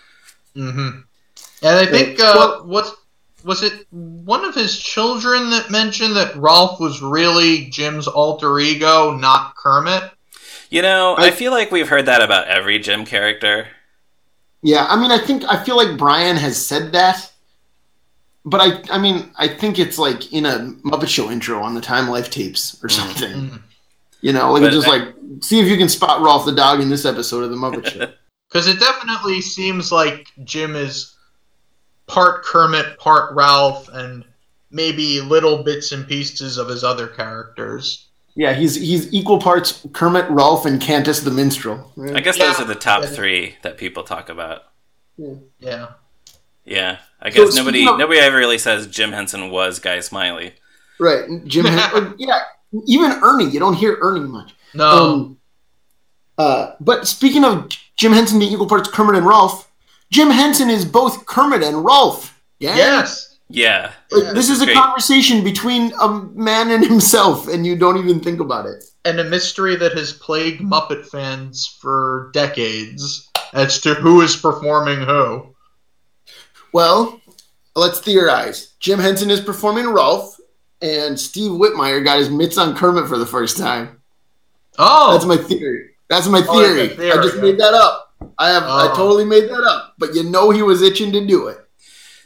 hmm 0.55 0.89
And 1.63 1.77
I 1.79 1.87
think 1.87 2.19
Yeah. 2.19 2.31
uh, 2.31 2.35
Well- 2.37 2.63
what's 2.67 2.93
was 3.45 3.63
it 3.63 3.87
one 3.91 4.43
of 4.43 4.55
his 4.55 4.79
children 4.79 5.51
that 5.51 5.71
mentioned 5.71 6.17
that 6.17 6.35
Ralph 6.35 6.81
was 6.81 7.03
really 7.03 7.67
Jim's 7.67 8.07
alter 8.09 8.59
ego, 8.59 9.13
not 9.13 9.55
Kermit? 9.57 10.05
You 10.71 10.81
know, 10.81 11.15
I, 11.15 11.27
I- 11.27 11.31
feel 11.31 11.53
like 11.53 11.71
we've 11.71 11.89
heard 11.91 12.07
that 12.07 12.23
about 12.23 12.49
every 12.49 12.79
Jim 12.79 13.05
character. 13.05 13.69
Yeah, 14.63 14.87
I 14.89 14.99
mean, 14.99 15.11
I 15.11 15.19
think 15.19 15.45
I 15.47 15.63
feel 15.63 15.77
like 15.77 15.99
Brian 15.99 16.37
has 16.39 16.57
said 16.57 16.93
that, 16.93 17.31
but 18.45 18.61
I, 18.61 18.83
I 18.95 18.99
mean, 18.99 19.31
I 19.39 19.49
think 19.49 19.79
it's 19.79 19.99
like 19.99 20.33
in 20.33 20.47
a 20.47 20.59
Muppet 20.85 21.09
Show 21.09 21.31
intro 21.31 21.63
on 21.63 21.75
the 21.75 21.81
Time 21.81 22.09
Life 22.09 22.31
tapes 22.31 22.83
or 22.85 22.89
something. 22.89 23.33
Mm. 23.51 23.61
You 24.21 24.33
know, 24.33 24.53
like 24.53 24.63
But 24.63 24.73
just 24.73 24.89
I- 24.89 24.97
like 24.99 25.15
see 25.41 25.61
if 25.61 25.67
you 25.69 25.77
can 25.77 25.89
spot 25.89 26.21
Rowlf 26.21 26.45
the 26.47 26.53
dog 26.53 26.81
in 26.81 26.89
this 26.89 27.05
episode 27.05 27.45
of 27.45 27.51
the 27.51 27.57
Muppet 27.57 27.87
Show. 27.87 28.13
Because 28.51 28.69
it 28.69 28.79
definitely 28.79 29.41
seems 29.41 29.91
like 29.91 30.29
Jim 30.45 30.77
is 30.77 31.17
part 32.07 32.45
Kermit, 32.45 32.99
part 33.01 33.35
Ralph, 33.35 33.89
and 33.89 34.25
maybe 34.71 35.21
little 35.21 35.65
bits 35.65 35.91
and 35.91 36.07
pieces 36.07 36.57
of 36.57 36.69
his 36.69 36.85
other 36.85 37.09
characters. 37.09 38.07
yeah, 38.37 38.53
he's 38.53 38.77
he's 38.77 39.13
equal 39.13 39.41
parts 39.41 39.85
Kermit, 39.93 40.27
Rowlf, 40.29 40.67
and 40.67 40.81
Cantus 40.81 41.21
the 41.21 41.33
Minstrel. 41.33 41.93
I 42.15 42.21
guess 42.21 42.37
Yeah. 42.39 42.47
those 42.47 42.61
are 42.61 42.65
the 42.65 42.77
top 42.77 43.03
Yeah. 43.03 43.09
three 43.09 43.57
that 43.63 43.77
people 43.77 44.05
talk 44.05 44.29
about. 44.29 44.63
Yeah. 45.17 45.35
Yeah, 45.59 45.87
I 46.67 47.31
So 47.31 47.45
guess 47.47 47.55
nobody 47.57 47.87
of- 47.87 47.99
nobody 47.99 48.21
ever 48.21 48.37
really 48.37 48.59
says 48.59 48.87
Jim 48.87 49.13
Henson 49.13 49.51
was 49.51 49.79
Guy 49.79 50.01
Smiley. 50.01 50.55
Right, 51.01 51.25
Jim. 51.47 51.65
Hen- 51.67 52.15
yeah, 52.19 52.41
even 52.87 53.13
Ernie. 53.23 53.49
You 53.51 53.59
don't 53.61 53.75
hear 53.75 53.99
Ernie 54.01 54.21
much. 54.21 54.55
No. 54.75 54.89
Um, 54.91 55.39
uh, 56.39 56.73
but 56.81 57.07
speaking 57.07 57.45
of 57.45 57.69
Jim 57.97 58.13
Henson 58.13 58.39
being 58.39 58.53
equal 58.53 58.67
parts 58.69 58.89
Kermit 58.89 59.17
and 59.17 59.27
Rowlf, 59.27 59.67
Jim 60.11 60.31
Henson 60.31 60.69
is 60.71 60.85
both 60.85 61.27
Kermit 61.27 61.63
and 61.63 61.77
Rowlf. 61.85 62.33
Yeah. 62.59 62.77
yes. 62.77 63.31
Yeah, 63.51 63.93
Like, 64.11 64.25
Yeah, 64.25 64.33
this 64.33 64.49
is 64.49 64.63
a 64.63 64.65
great. 64.65 64.77
conversation 64.77 65.45
between 65.45 65.93
a 66.01 66.09
man 66.35 66.71
and 66.71 66.85
himself, 66.89 67.47
and 67.47 67.65
you 67.67 67.77
don't 67.77 67.99
even 67.99 68.19
think 68.19 68.41
about 68.41 68.65
it. 68.67 68.83
And 69.05 69.21
a 69.21 69.25
mystery 69.25 69.77
that 69.77 69.93
has 69.93 70.15
plagued 70.15 70.63
Muppet 70.63 71.07
fans 71.07 71.77
for 71.81 72.31
decades 72.33 73.29
as 73.53 73.81
to 73.83 73.95
who 73.95 74.23
is 74.23 74.35
performing 74.35 75.01
who. 75.03 75.54
Well, 76.75 77.21
let's 77.77 78.01
theorize. 78.01 78.75
Jim 78.81 78.99
Henson 78.99 79.31
is 79.31 79.41
performing 79.41 79.85
Rowlf, 79.87 80.35
and 80.83 81.19
Steve 81.19 81.53
Whitmire 81.53 82.03
got 82.05 82.19
his 82.19 82.29
mitts 82.29 82.59
on 82.59 82.77
Kermit 82.77 83.09
for 83.09 83.17
the 83.17 83.25
first 83.27 83.57
time. 83.57 84.03
Oh. 84.79 85.13
That's 85.13 85.25
my 85.25 85.37
theory. 85.37 85.91
That's 86.11 86.27
my 86.29 86.39
Oh, 86.47 86.61
that's 86.61 86.75
theory. 86.75 86.93
a 86.93 86.97
theory, 86.97 87.13
I 87.13 87.23
just 87.23 87.37
yeah. 87.37 87.43
made 87.43 87.59
that 87.59 87.75
up. 87.75 88.13
I 88.39 88.49
have. 88.51 88.65
I 88.65 88.89
Oh. 88.91 88.95
totally 88.97 89.25
made 89.25 89.45
that 89.49 89.63
up. 89.65 89.95
But 89.99 90.15
you 90.15 90.25
know 90.25 90.51
he 90.51 90.63
was 90.63 90.83
itching 90.83 91.13
to 91.13 91.25
do 91.25 91.47
it. 91.47 91.59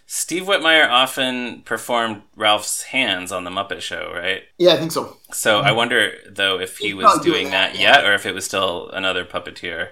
Steve 0.07 0.45
Whitmire 0.45 0.89
often 0.91 1.61
performed 1.67 2.23
Ralph's 2.35 2.85
hands 2.85 3.31
on 3.31 3.45
the 3.45 3.51
Muppet 3.51 3.83
Show, 3.83 4.11
right? 4.15 4.45
Yeah, 4.57 4.73
I 4.73 4.77
think 4.79 4.93
so. 4.93 5.19
So 5.31 5.61
I 5.61 5.73
wonder 5.73 6.13
though 6.27 6.59
if 6.59 6.79
he 6.79 6.87
He's 6.89 6.95
was 6.97 7.21
doing 7.21 7.25
doing 7.35 7.45
that 7.51 7.73
that, 7.75 7.79
yeah. 7.79 7.97
yet, 7.99 8.07
or 8.07 8.15
if 8.15 8.25
it 8.25 8.35
was 8.35 8.47
still 8.47 8.89
another 8.95 9.27
puppeteer. 9.27 9.91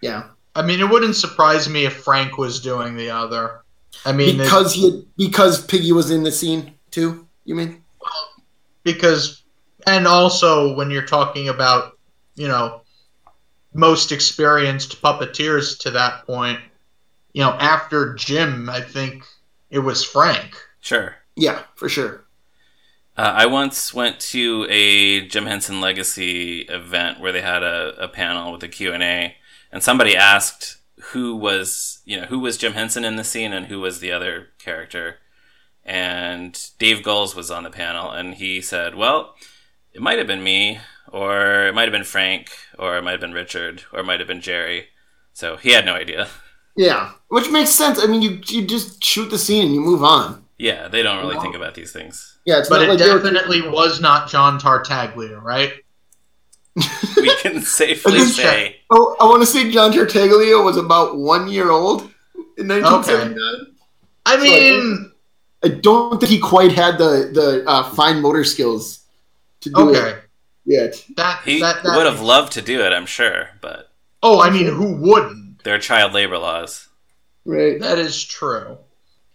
Yeah, 0.00 0.24
I 0.56 0.62
mean, 0.62 0.80
it 0.80 0.90
wouldn't 0.90 1.14
surprise 1.14 1.68
me 1.68 1.84
if 1.86 1.92
Frank 2.02 2.36
was 2.38 2.58
doing 2.60 2.96
the 2.96 3.10
other. 3.10 3.60
I 4.04 4.12
mean, 4.12 4.38
because 4.38 4.74
he 4.74 4.90
had, 4.90 5.04
because 5.16 5.64
Piggy 5.64 5.92
was 5.92 6.10
in 6.10 6.22
the 6.22 6.32
scene 6.32 6.74
too. 6.90 7.26
You 7.44 7.54
mean? 7.54 7.82
because 8.84 9.42
and 9.86 10.08
also 10.08 10.74
when 10.74 10.90
you're 10.90 11.06
talking 11.06 11.48
about 11.48 11.96
you 12.34 12.48
know 12.48 12.80
most 13.74 14.10
experienced 14.10 15.00
puppeteers 15.00 15.78
to 15.78 15.90
that 15.92 16.26
point 16.26 16.58
you 17.32 17.40
know 17.40 17.52
after 17.52 18.12
jim 18.14 18.68
i 18.68 18.80
think 18.80 19.24
it 19.70 19.78
was 19.78 20.04
frank 20.04 20.56
Sure. 20.82 21.14
Yeah, 21.36 21.62
for 21.76 21.88
sure. 21.88 22.24
Uh, 23.16 23.32
I 23.36 23.46
once 23.46 23.94
went 23.94 24.18
to 24.20 24.66
a 24.68 25.26
Jim 25.28 25.46
Henson 25.46 25.80
Legacy 25.80 26.62
event 26.62 27.20
where 27.20 27.32
they 27.32 27.40
had 27.40 27.62
a, 27.62 27.94
a 28.04 28.08
panel 28.08 28.52
with 28.52 28.62
a 28.64 28.68
Q&A, 28.68 29.36
and 29.70 29.82
somebody 29.82 30.16
asked 30.16 30.78
who 31.00 31.36
was, 31.36 31.91
you 32.04 32.20
know, 32.20 32.26
who 32.26 32.38
was 32.38 32.56
Jim 32.58 32.72
Henson 32.74 33.04
in 33.04 33.16
the 33.16 33.24
scene 33.24 33.52
and 33.52 33.66
who 33.66 33.80
was 33.80 34.00
the 34.00 34.12
other 34.12 34.48
character. 34.58 35.18
And 35.84 36.58
Dave 36.78 37.02
Goelz 37.02 37.34
was 37.34 37.50
on 37.50 37.64
the 37.64 37.70
panel, 37.70 38.10
and 38.10 38.34
he 38.34 38.60
said, 38.60 38.94
well, 38.94 39.34
it 39.92 40.00
might 40.00 40.18
have 40.18 40.26
been 40.28 40.44
me, 40.44 40.78
or 41.10 41.66
it 41.66 41.74
might 41.74 41.82
have 41.82 41.92
been 41.92 42.04
Frank, 42.04 42.50
or 42.78 42.96
it 42.96 43.02
might 43.02 43.10
have 43.12 43.20
been 43.20 43.32
Richard, 43.32 43.82
or 43.92 44.00
it 44.00 44.04
might 44.06 44.20
have 44.20 44.28
been 44.28 44.40
Jerry. 44.40 44.88
So 45.32 45.56
he 45.56 45.70
had 45.72 45.84
no 45.84 45.94
idea. 45.94 46.28
Yeah, 46.74 47.12
which 47.28 47.50
makes 47.50 47.68
sense. 47.68 48.02
I 48.02 48.06
mean, 48.06 48.22
you 48.22 48.40
you 48.46 48.66
just 48.66 49.04
shoot 49.04 49.28
the 49.28 49.36
scene 49.36 49.66
and 49.66 49.74
you 49.74 49.80
move 49.82 50.02
on. 50.02 50.46
Yeah, 50.56 50.88
they 50.88 51.02
don't 51.02 51.18
really 51.18 51.36
Wow. 51.36 51.42
think 51.42 51.54
about 51.54 51.74
these 51.74 51.92
things. 51.92 52.38
Yeah, 52.46 52.60
it's 52.60 52.70
but 52.70 52.76
not 52.78 52.84
it 52.84 52.88
like 52.88 52.98
they 52.98 53.10
were- 53.12 53.18
definitely 53.20 53.60
was 53.68 54.00
not 54.00 54.26
john 54.30 54.58
tartaglia 54.58 55.36
right 55.38 55.74
We 57.16 57.36
can 57.36 57.60
safely 57.80 58.12
just 58.12 58.36
say 58.36 58.76
Oh, 58.90 59.16
I 59.20 59.24
want 59.24 59.42
to 59.42 59.46
say 59.46 59.70
John 59.70 59.92
Tartaglia 59.92 60.58
was 60.58 60.76
about 60.76 61.18
one 61.18 61.48
year 61.48 61.70
old 61.70 62.02
in 62.58 62.68
1979. 62.68 63.38
i 64.26 64.36
So 64.36 64.40
I 64.40 64.42
mean 64.42 65.12
I 65.64 65.68
don't 65.68 66.18
think 66.18 66.30
he 66.30 66.38
quite 66.38 66.72
had 66.72 66.98
the 66.98 67.30
the 67.32 67.64
uh, 67.66 67.90
fine 67.90 68.20
motor 68.20 68.44
skills 68.44 69.00
to 69.60 69.70
do 69.70 69.90
okay 69.90 70.10
it 70.10 70.24
yet. 70.64 71.04
that, 71.16 71.42
he 71.44 71.60
that, 71.60 71.82
that 71.82 71.96
would 71.96 72.06
have 72.06 72.20
loved 72.20 72.52
to 72.52 72.62
do 72.62 72.80
it, 72.82 72.92
I'm 72.92 73.06
sure, 73.06 73.48
but 73.60 73.90
oh 74.22 74.40
i 74.40 74.48
mean 74.50 74.66
who 74.66 74.96
wouldn't 74.96 75.62
there 75.64 75.74
are 75.74 75.78
child 75.78 76.12
labor 76.12 76.38
laws. 76.38 76.88
Right. 77.44 77.78
that 77.80 77.98
is 77.98 78.24
true 78.24 78.78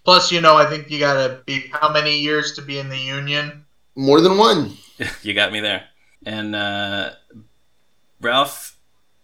plus 0.04 0.32
you 0.32 0.40
know 0.40 0.56
i 0.56 0.64
think 0.64 0.90
you 0.90 0.98
gotta 0.98 1.42
be 1.46 1.66
how 1.72 1.92
many 1.92 2.18
years 2.18 2.54
to 2.54 2.62
be 2.62 2.78
in 2.78 2.88
the 2.88 2.98
union 2.98 3.64
More 3.96 4.20
than 4.20 4.38
one. 4.38 4.76
you 5.22 5.34
got 5.34 5.52
me 5.52 5.60
there. 5.60 5.84
And 6.24 6.54
uh, 6.54 7.10
Ralph 8.20 8.76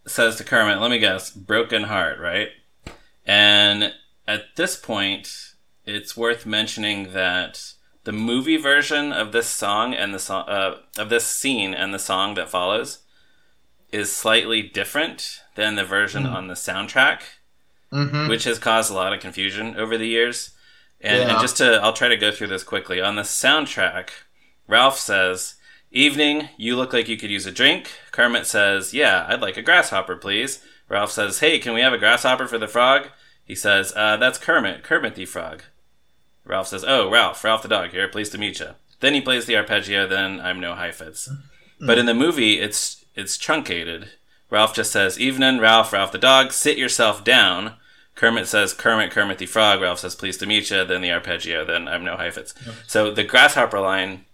says 0.07 0.37
to 0.37 0.45
Kermit, 0.45 0.81
let 0.81 0.91
me 0.91 0.99
guess, 0.99 1.31
broken 1.31 1.85
heart, 1.85 2.19
right? 2.19 2.49
And 3.27 3.95
at 4.29 4.57
this 4.57 4.77
point, 4.77 5.55
it's 5.85 6.17
worth 6.17 6.47
mentioning 6.47 7.13
that 7.13 7.73
the 8.05 8.13
movie 8.13 8.59
version 8.59 9.13
of 9.13 9.33
this 9.33 9.49
song 9.49 9.95
and 9.95 10.15
the 10.15 10.19
song 10.19 10.47
uh, 10.49 10.77
of 10.99 11.09
this 11.09 11.27
scene 11.27 11.73
and 11.73 11.93
the 11.93 11.99
song 11.99 12.35
that 12.35 12.51
follows 12.51 12.99
is 13.91 14.13
slightly 14.13 14.63
different 14.63 15.41
than 15.55 15.77
the 15.77 15.85
version 15.85 16.27
on 16.27 16.49
the 16.49 16.55
soundtrack 16.55 17.21
mm-hmm. 17.95 18.29
which 18.29 18.45
has 18.45 18.59
caused 18.59 18.91
a 18.91 18.95
lot 18.95 19.13
of 19.13 19.21
confusion 19.21 19.77
over 19.77 19.97
the 19.97 20.09
years. 20.09 20.51
And, 21.01 21.31
and 21.31 21.41
just 21.41 21.59
to, 21.59 21.81
I'll 21.83 21.93
try 21.93 22.09
to 22.09 22.17
go 22.17 22.31
through 22.31 22.49
this 22.49 22.65
quickly. 22.65 23.01
On 23.01 23.17
the 23.17 23.23
soundtrack, 23.23 24.11
Ralph 24.67 24.99
says, 24.99 25.55
Evening, 25.95 26.49
you 26.57 26.75
look 26.75 26.93
like 26.93 27.09
you 27.09 27.17
could 27.17 27.31
use 27.31 27.47
a 27.47 27.53
drink. 27.53 27.89
Kermit 28.11 28.49
says, 28.49 28.93
Yeah, 28.93 29.27
I'd 29.29 29.41
like 29.41 29.57
a 29.57 29.63
grasshopper, 29.63 30.17
please. 30.17 30.61
Ralph 30.89 31.13
says, 31.13 31.39
Hey, 31.39 31.61
can 31.61 31.73
we 31.73 31.83
have 31.83 31.93
a 31.93 31.99
grasshopper 31.99 32.49
for 32.49 32.59
the 32.59 32.67
frog? 32.67 33.11
He 33.45 33.55
says, 33.55 33.93
uh, 33.95 34.17
That's 34.17 34.37
Kermit, 34.37 34.83
Kermit 34.83 35.15
the 35.15 35.25
frog. 35.25 35.63
Ralph 36.45 36.67
says, 36.67 36.85
Oh, 36.85 37.09
Ralph, 37.09 37.45
Ralph 37.45 37.63
the 37.63 37.69
dog 37.69 37.91
here, 37.91 38.09
pleased 38.09 38.33
to 38.33 38.39
meet 38.39 38.59
you. 38.59 38.71
Then 38.99 39.15
he 39.15 39.21
plays 39.21 39.47
the 39.47 39.57
arpeggio, 39.57 40.09
then 40.09 40.41
I'm 40.41 40.59
no 40.59 40.75
Heifetz. 40.75 41.31
But 41.79 41.99
in 41.99 42.07
the 42.07 42.15
movie, 42.15 42.59
it's 42.59 43.05
it's 43.15 43.39
truncated. 43.39 44.09
Ralph 44.51 44.75
just 44.75 44.91
says, 44.91 45.21
Evening, 45.21 45.61
Ralph, 45.61 45.93
Ralph 45.93 46.11
the 46.11 46.19
dog, 46.19 46.51
sit 46.51 46.77
yourself 46.77 47.23
down. 47.23 47.75
Kermit 48.17 48.49
says, 48.49 48.73
Kermit, 48.73 49.13
Kermit 49.13 49.39
the 49.39 49.47
frog. 49.47 49.81
Ralph 49.81 50.01
says, 50.01 50.17
pleased 50.17 50.41
to 50.41 50.47
meet 50.47 50.71
you. 50.71 50.85
Then 50.85 51.03
the 51.03 51.13
arpeggio, 51.13 51.65
then 51.65 51.87
I'm 51.87 52.05
no 52.05 52.17
Heifetz. 52.17 52.53
So 52.87 53.13
the 53.13 53.25
grasshopper 53.25 53.79
line 53.79 54.25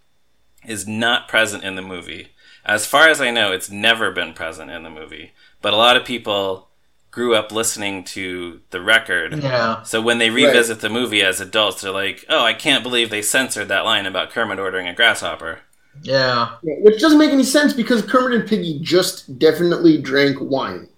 is 0.67 0.87
not 0.87 1.29
present 1.29 1.65
in 1.65 1.75
the 1.77 1.83
movie. 1.83 2.29
As 2.65 2.87
far 2.87 3.09
as 3.09 3.21
I 3.21 3.31
know, 3.31 3.53
it's 3.53 3.71
never 3.71 4.11
been 4.11 4.35
present 4.35 4.71
in 4.71 4.83
the 4.83 4.91
movie. 4.91 5.33
But 5.63 5.73
a 5.73 5.77
lot 5.77 5.97
of 5.97 6.05
people 6.05 6.69
grew 7.11 7.35
up 7.35 7.51
listening 7.51 8.05
to 8.05 8.61
the 8.71 8.81
record. 8.81 9.43
yeah 9.43 9.83
So 9.83 10.01
when 10.01 10.19
they 10.19 10.31
revisit 10.31 10.81
the 10.81 10.89
movie 10.89 11.23
as 11.23 11.41
adults, 11.41 11.83
they're 11.83 11.91
like, 11.91 12.25
oh, 12.29 12.45
I 12.45 12.55
can't 12.55 12.83
believe 12.85 13.11
they 13.11 13.23
censored 13.23 13.69
that 13.69 13.85
line 13.85 14.07
about 14.07 14.31
Kermit 14.31 14.59
ordering 14.61 14.87
a 14.87 14.95
grasshopper. 14.95 15.61
yeah 16.03 16.57
Yeah, 16.63 16.75
which 16.81 17.01
doesn't 17.01 17.19
make 17.19 17.33
any 17.33 17.43
sense 17.43 17.73
because 17.73 18.03
Kermit 18.03 18.39
and 18.39 18.49
Piggy 18.49 18.79
just 18.81 19.39
definitely 19.39 20.01
drank 20.01 20.39
wine. 20.41 20.89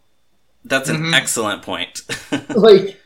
That's 0.65 0.89
an 0.91 0.97
Mhm. 0.99 1.15
excellent 1.15 1.63
point. 1.63 2.03
Like, 2.55 3.01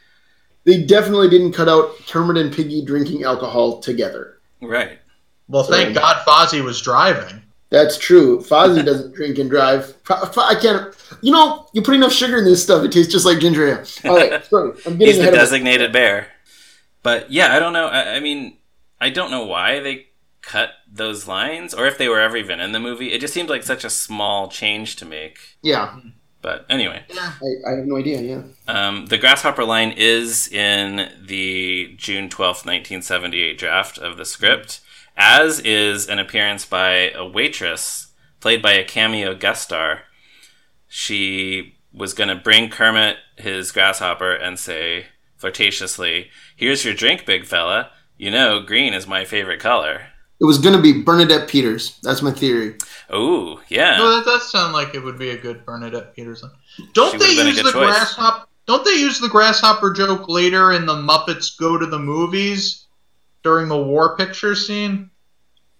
they 0.64 0.82
definitely 0.82 1.28
didn't 1.30 1.52
cut 1.52 1.68
out 1.68 1.96
Kermit 2.08 2.36
and 2.38 2.52
Piggy 2.52 2.84
drinking 2.84 3.22
alcohol 3.22 3.78
together. 3.80 4.38
right. 4.60 4.98
Well 5.48 5.64
thank 5.64 5.94
god 5.94 6.24
fozzie 6.26 6.62
was 6.64 6.80
driving 6.80 7.42
That's 7.68 7.98
true. 7.98 8.38
Fozzie 8.40 8.84
doesn't 8.84 9.12
drink 9.16 9.38
and 9.38 9.50
drive. 9.50 9.96
Fo- 10.04 10.24
Fo- 10.26 10.40
I 10.40 10.54
can't. 10.54 10.94
You 11.20 11.32
know, 11.32 11.66
you 11.74 11.82
put 11.82 11.96
enough 11.96 12.12
sugar 12.12 12.38
in 12.38 12.44
this 12.44 12.62
stuff, 12.62 12.84
it 12.84 12.92
tastes 12.92 13.10
just 13.12 13.26
like 13.26 13.40
ginger 13.40 13.66
ale. 13.66 13.84
All 14.04 14.16
right, 14.16 14.44
sorry, 14.50 14.70
I'm 14.86 14.92
getting 14.96 15.06
He's 15.08 15.16
the 15.16 15.22
ahead 15.22 15.34
of 15.34 15.40
designated 15.40 15.92
bear. 15.92 16.28
But 17.02 17.32
yeah, 17.32 17.54
I 17.54 17.58
don't 17.58 17.72
know. 17.72 17.86
I, 17.88 18.14
I 18.16 18.20
mean, 18.20 18.58
I 19.00 19.10
don't 19.10 19.32
know 19.32 19.44
why 19.44 19.80
they 19.80 20.06
cut 20.42 20.70
those 20.90 21.26
lines 21.26 21.74
or 21.74 21.86
if 21.88 21.98
they 21.98 22.08
were 22.08 22.20
ever 22.20 22.36
even 22.36 22.60
in 22.60 22.70
the 22.70 22.78
movie. 22.78 23.12
It 23.12 23.20
just 23.20 23.34
seemed 23.34 23.48
like 23.50 23.64
such 23.64 23.84
a 23.84 23.90
small 23.90 24.46
change 24.48 24.94
to 24.96 25.04
make. 25.04 25.38
Yeah, 25.60 25.98
But 26.42 26.66
anyway, 26.70 27.04
Yeah. 27.12 27.32
I, 27.42 27.72
I 27.72 27.76
have 27.78 27.86
no 27.86 27.96
idea. 27.96 28.20
Yeah. 28.20 28.42
um, 28.68 29.06
the 29.06 29.18
Grasshopper 29.18 29.64
line 29.64 29.92
is 29.96 30.46
in 30.52 31.10
the 31.20 31.94
June 31.98 32.28
twelfth, 32.28 32.64
1978 32.64 33.58
draft 33.58 33.98
of 33.98 34.16
the 34.18 34.24
script, 34.24 34.80
as 35.16 35.60
is 35.60 36.08
an 36.08 36.18
appearance 36.18 36.64
by 36.64 37.10
a 37.10 37.26
waitress 37.26 38.08
played 38.40 38.62
by 38.62 38.72
a 38.72 38.84
cameo 38.84 39.34
guest 39.34 39.64
star. 39.64 40.02
She 40.88 41.74
was 41.92 42.14
going 42.14 42.28
to 42.28 42.34
bring 42.36 42.70
Kermit 42.70 43.16
his 43.36 43.72
grasshopper 43.72 44.32
and 44.32 44.58
say 44.58 45.06
flirtatiously, 45.40 46.28
Here's 46.54 46.84
your 46.84 46.94
drink, 46.94 47.26
big 47.26 47.46
fella. 47.46 47.90
You 48.18 48.30
know, 48.30 48.60
green 48.60 48.94
is 48.94 49.06
my 49.06 49.24
favorite 49.24 49.60
color. 49.60 50.06
It 50.40 50.44
was 50.44 50.58
going 50.58 50.76
to 50.76 50.82
be 50.82 51.02
Bernadette 51.02 51.48
Peters. 51.48 51.98
That's 52.02 52.20
my 52.22 52.30
theory. 52.30 52.76
Oh, 53.08 53.60
yeah. 53.68 53.96
No, 53.96 54.16
that 54.16 54.24
does 54.26 54.50
sound 54.50 54.74
like 54.74 54.94
it 54.94 55.02
would 55.02 55.18
be 55.18 55.30
a 55.30 55.36
good 55.36 55.64
Bernadette 55.64 56.14
Peterson. 56.14 56.50
Don't 56.92 57.12
She 57.12 57.18
they 57.18 57.24
would've 57.24 57.36
been 57.38 57.46
a 57.46 57.50
use 57.50 57.62
the 57.62 57.72
choice. 57.72 57.86
grasshopper? 57.86 58.46
Don't 58.66 58.84
they 58.84 58.92
use 58.92 59.18
the 59.20 59.28
grasshopper 59.28 59.92
joke 59.92 60.28
later 60.28 60.72
in 60.72 60.84
the 60.86 60.94
Muppets 60.94 61.56
Go 61.58 61.78
to 61.78 61.86
the 61.86 61.98
Movies 61.98 62.85
during 63.46 63.68
the 63.68 63.80
war 63.80 64.16
picture 64.16 64.56
scene? 64.56 65.08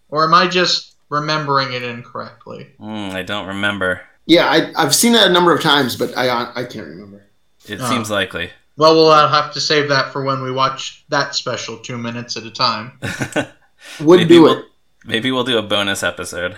Or 0.08 0.22
am 0.22 0.32
I 0.34 0.46
just 0.46 0.94
remembering 1.08 1.72
it 1.72 1.82
incorrectly? 1.82 2.68
Mm, 2.78 3.10
I 3.12 3.24
don't 3.24 3.48
remember. 3.48 4.02
Yeah, 4.24 4.46
I, 4.48 4.72
I've 4.80 4.94
seen 4.94 5.12
that 5.14 5.28
a 5.28 5.32
number 5.32 5.52
of 5.52 5.60
times, 5.60 5.96
but 5.96 6.16
I 6.16 6.28
I 6.54 6.62
can't 6.64 6.86
remember. 6.86 7.26
It 7.66 7.80
Oh. 7.80 7.90
seems 7.90 8.08
likely. 8.08 8.50
Well, 8.76 8.94
we'll 8.94 9.08
uh, 9.10 9.28
have 9.28 9.52
to 9.54 9.60
save 9.60 9.88
that 9.88 10.12
for 10.12 10.22
when 10.22 10.42
we 10.42 10.52
watch 10.52 11.04
that 11.08 11.34
special 11.34 11.78
two 11.78 11.98
minutes 11.98 12.36
at 12.36 12.44
a 12.44 12.50
time. 12.52 13.00
Would 14.00 14.18
Maybe 14.20 14.28
do 14.28 14.42
we'll- 14.42 14.58
it. 14.60 14.64
Maybe 15.04 15.32
we'll 15.32 15.44
do 15.44 15.58
a 15.58 15.62
bonus 15.62 16.02
episode. 16.04 16.56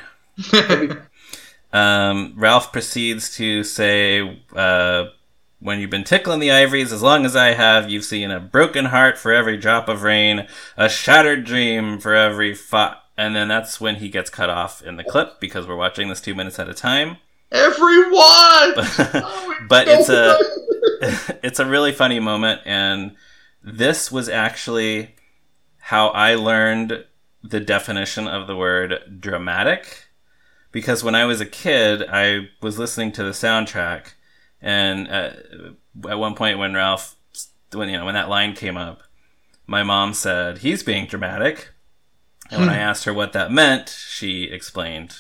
Um, 1.71 2.33
Ralph 2.37 2.73
proceeds 2.73 3.37
to 3.37 3.63
say, 3.63 4.41
uh, 4.57 5.05
When 5.61 5.81
you've 5.81 5.91
been 5.91 6.05
tickling 6.05 6.39
the 6.39 6.53
ivories 6.53 6.93
as 6.93 7.03
long 7.03 7.27
as 7.27 7.35
I 7.35 7.49
have, 7.49 7.91
you've 7.91 8.05
seen 8.05 8.31
a 8.31 8.39
broken 8.39 8.87
heart 8.87 9.19
for 9.19 9.33
every 9.33 9.57
drop 9.57 9.89
of 9.89 10.05
rain, 10.05 10.47
a 10.77 10.89
shattered 10.89 11.45
dream 11.45 11.99
for 11.99 12.15
every 12.15 12.55
fa 12.55 12.99
And 13.17 13.35
then 13.35 13.49
that's 13.49 13.81
when 13.81 13.97
he 13.97 14.09
gets 14.09 14.31
cut 14.31 14.51
off 14.51 14.83
in 14.83 14.97
the 14.97 15.05
clip 15.05 15.41
because 15.41 15.67
we're 15.67 15.75
watching 15.75 16.09
this 16.09 16.21
two 16.21 16.37
minutes 16.37 16.61
at 16.61 16.69
a 16.69 16.75
time. 16.75 17.17
Everyone! 17.51 18.75
Oh, 19.21 19.55
but 19.69 19.89
it's 19.89 20.09
a 20.09 20.39
it's 21.43 21.59
a 21.59 21.67
really 21.67 21.93
funny 21.93 22.21
moment 22.21 22.61
and 22.65 23.17
this 23.63 24.13
was 24.13 24.29
actually 24.29 25.17
how 25.79 26.09
I 26.09 26.35
learned 26.35 27.05
the 27.43 27.61
definition 27.61 28.29
of 28.29 28.47
the 28.47 28.57
word 28.57 29.19
dramatic 29.21 30.07
because 30.71 31.03
when 31.03 31.15
I 31.15 31.25
was 31.25 31.41
a 31.41 31.47
kid 31.47 32.05
I 32.09 32.49
was 32.63 32.79
listening 32.79 33.13
to 33.13 33.25
the 33.25 33.31
soundtrack 33.31 34.13
and 34.61 35.09
uh, 35.09 35.31
at 36.09 36.19
one 36.19 36.35
point 36.35 36.59
when 36.59 36.75
Ralph 36.75 37.15
when 37.73 37.89
you 37.89 37.97
know 37.99 38.05
when 38.05 38.15
that 38.15 38.29
line 38.29 38.55
came 38.55 38.77
up 38.77 39.03
my 39.67 39.83
mom 39.83 40.15
said 40.15 40.59
he's 40.59 40.83
being 40.83 41.07
dramatic 41.07 41.71
and 42.51 42.61
when 42.61 42.71
I 42.71 42.79
asked 42.79 43.05
her 43.05 43.13
what 43.13 43.33
that 43.35 43.53
meant 43.53 43.89
she 43.91 44.45
explained 44.45 45.17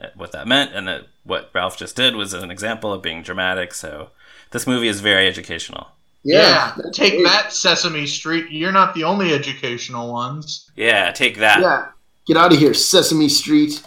uh, 0.00 0.06
what 0.14 0.32
that 0.32 0.46
meant 0.48 0.74
and 0.74 0.88
that 0.88 1.02
what 1.24 1.50
Ralph 1.54 1.76
just 1.76 1.96
did 1.96 2.16
was 2.16 2.32
an 2.32 2.50
example 2.50 2.92
of 2.92 3.02
being 3.02 3.22
dramatic 3.22 3.74
so 3.74 4.10
this 4.52 4.66
movie 4.66 4.88
is 4.88 5.00
very 5.00 5.26
educational 5.28 5.88
Yeah, 6.22 6.72
that's 6.76 6.96
take 6.96 7.12
great. 7.14 7.24
that, 7.24 7.52
Sesame 7.52 8.06
Street. 8.06 8.46
You're 8.50 8.72
not 8.72 8.94
the 8.94 9.04
only 9.04 9.32
educational 9.34 10.12
ones. 10.12 10.70
yeah 10.76 11.12
take 11.12 11.38
that 11.38 11.60
Yeah. 11.60 11.86
Get 12.26 12.36
out 12.36 12.52
of 12.52 12.58
here, 12.58 12.74
Sesame 12.74 13.28
Street. 13.28 13.82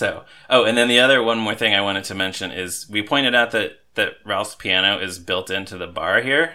So, 0.00 0.24
oh, 0.48 0.64
and 0.64 0.78
then 0.78 0.88
the 0.88 0.98
other 0.98 1.22
one 1.22 1.38
more 1.38 1.54
thing 1.54 1.74
I 1.74 1.82
wanted 1.82 2.04
to 2.04 2.14
mention 2.14 2.52
is 2.52 2.88
we 2.88 3.02
pointed 3.02 3.34
out 3.34 3.50
that 3.50 3.80
that 3.96 4.14
Ralph's 4.24 4.54
piano 4.54 4.98
is 4.98 5.18
built 5.18 5.50
into 5.50 5.76
the 5.76 5.86
bar 5.86 6.22
here. 6.22 6.54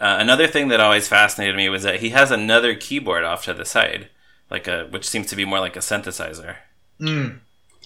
Uh, 0.00 0.16
another 0.18 0.46
thing 0.46 0.68
that 0.68 0.80
always 0.80 1.06
fascinated 1.06 1.54
me 1.54 1.68
was 1.68 1.82
that 1.82 2.00
he 2.00 2.08
has 2.10 2.30
another 2.30 2.74
keyboard 2.74 3.24
off 3.24 3.44
to 3.44 3.52
the 3.52 3.66
side, 3.66 4.08
like 4.50 4.66
a 4.66 4.86
which 4.86 5.06
seems 5.06 5.26
to 5.26 5.36
be 5.36 5.44
more 5.44 5.60
like 5.60 5.76
a 5.76 5.80
synthesizer. 5.80 6.56
Mm. 6.98 7.40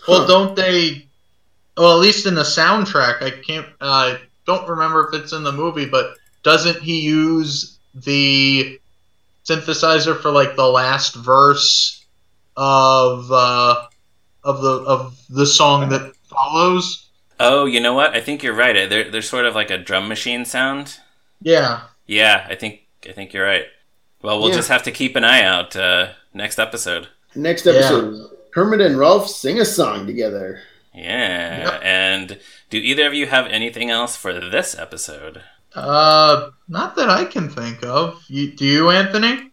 Well, 0.07 0.21
Huh. 0.21 0.27
don't 0.29 0.55
they? 0.55 1.09
Well, 1.77 1.95
at 1.95 2.01
least 2.01 2.25
in 2.25 2.37
the 2.37 2.43
soundtrack, 2.45 3.23
I 3.23 3.31
can't. 3.33 3.67
Uh, 3.81 4.19
don't 4.47 4.69
remember 4.69 5.09
if 5.09 5.21
it's 5.21 5.33
in 5.33 5.43
the 5.43 5.51
movie, 5.51 5.87
but 5.87 6.15
doesn't 6.45 6.81
he 6.81 7.01
use 7.01 7.77
the 7.93 8.79
synthesizer 9.45 10.17
for 10.17 10.31
like 10.31 10.55
the 10.55 10.69
last 10.69 11.17
verse 11.17 12.05
of 12.57 13.33
uh, 13.33 13.89
of 14.45 14.61
the 14.63 14.71
of 14.87 15.19
the 15.31 15.47
song 15.47 15.89
that 15.89 16.15
follows? 16.29 17.09
Oh, 17.41 17.65
you 17.65 17.81
know 17.81 17.95
what? 17.95 18.15
I 18.15 18.21
think 18.21 18.43
you're 18.43 18.55
right. 18.55 18.89
They're 18.89 19.11
they're 19.11 19.23
sort 19.23 19.47
of 19.47 19.55
like 19.55 19.71
a 19.71 19.79
drum 19.79 20.09
machine 20.09 20.45
sound. 20.45 20.99
Yeah. 21.43 21.83
Yeah, 22.07 22.47
I 22.49 22.55
think 22.55 22.83
I 23.09 23.13
think 23.13 23.33
you're 23.33 23.45
right. 23.47 23.67
Well, 24.23 24.39
we'll 24.39 24.51
Yeah. 24.51 24.57
just 24.57 24.69
have 24.69 24.83
to 24.85 24.91
keep 24.93 25.17
an 25.17 25.25
eye 25.25 25.43
out 25.43 25.75
uh, 25.77 26.09
next 26.33 26.59
episode. 26.59 27.09
Next 27.35 27.67
episode, 27.67 28.31
Kermit 28.53 28.81
and 28.81 28.97
Ralph 28.99 29.29
sing 29.29 29.59
a 29.61 29.65
song 29.65 30.07
together. 30.07 30.61
Yeah, 30.95 31.59
Yep. 31.73 31.81
and 31.83 32.39
do 32.71 32.79
either 32.79 33.07
of 33.07 33.15
you 33.15 33.27
have 33.27 33.47
anything 33.49 33.91
else 33.91 34.15
for 34.17 34.33
this 34.33 34.79
episode? 34.79 35.43
Uh, 35.75 36.51
not 36.69 36.95
that 36.95 37.11
I 37.11 37.25
can 37.25 37.49
think 37.49 37.85
of. 37.85 38.23
You, 38.29 38.53
do 38.53 38.65
you, 38.65 38.91
Anthony? 38.91 39.51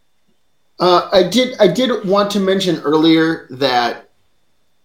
Uh, 0.80 1.10
I 1.12 1.23
did. 1.23 1.56
I 1.60 1.67
did 1.67 2.06
want 2.06 2.30
to 2.32 2.39
mention 2.39 2.80
earlier 2.82 3.47
that 3.49 4.11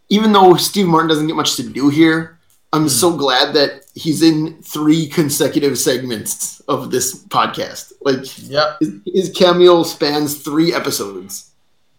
even 0.08 0.32
though 0.32 0.54
Steve 0.56 0.86
Martin 0.86 1.08
doesn't 1.08 1.26
get 1.26 1.36
much 1.36 1.56
to 1.56 1.62
do 1.68 1.88
here, 1.88 2.38
I'm 2.72 2.82
Hmm. 2.82 2.88
so 2.88 3.16
glad 3.16 3.54
that 3.54 3.82
he's 3.94 4.22
in 4.22 4.60
three 4.62 5.06
consecutive 5.06 5.78
segments 5.78 6.60
of 6.68 6.90
this 6.90 7.14
podcast. 7.24 7.92
Like 8.02 8.24
Yep. 8.48 8.76
his, 8.80 8.90
his 9.06 9.30
cameo 9.36 9.82
spans 9.82 10.36
three 10.36 10.74
episodes 10.74 11.50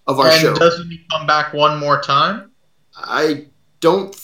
of 0.07 0.19
our 0.19 0.27
and 0.27 0.41
show. 0.41 0.53
doesn't 0.55 0.89
he 0.89 1.01
come 1.11 1.25
back 1.27 1.53
one 1.53 1.79
more 1.79 2.01
time 2.01 2.51
I 2.95 3.45
don't. 3.79 4.15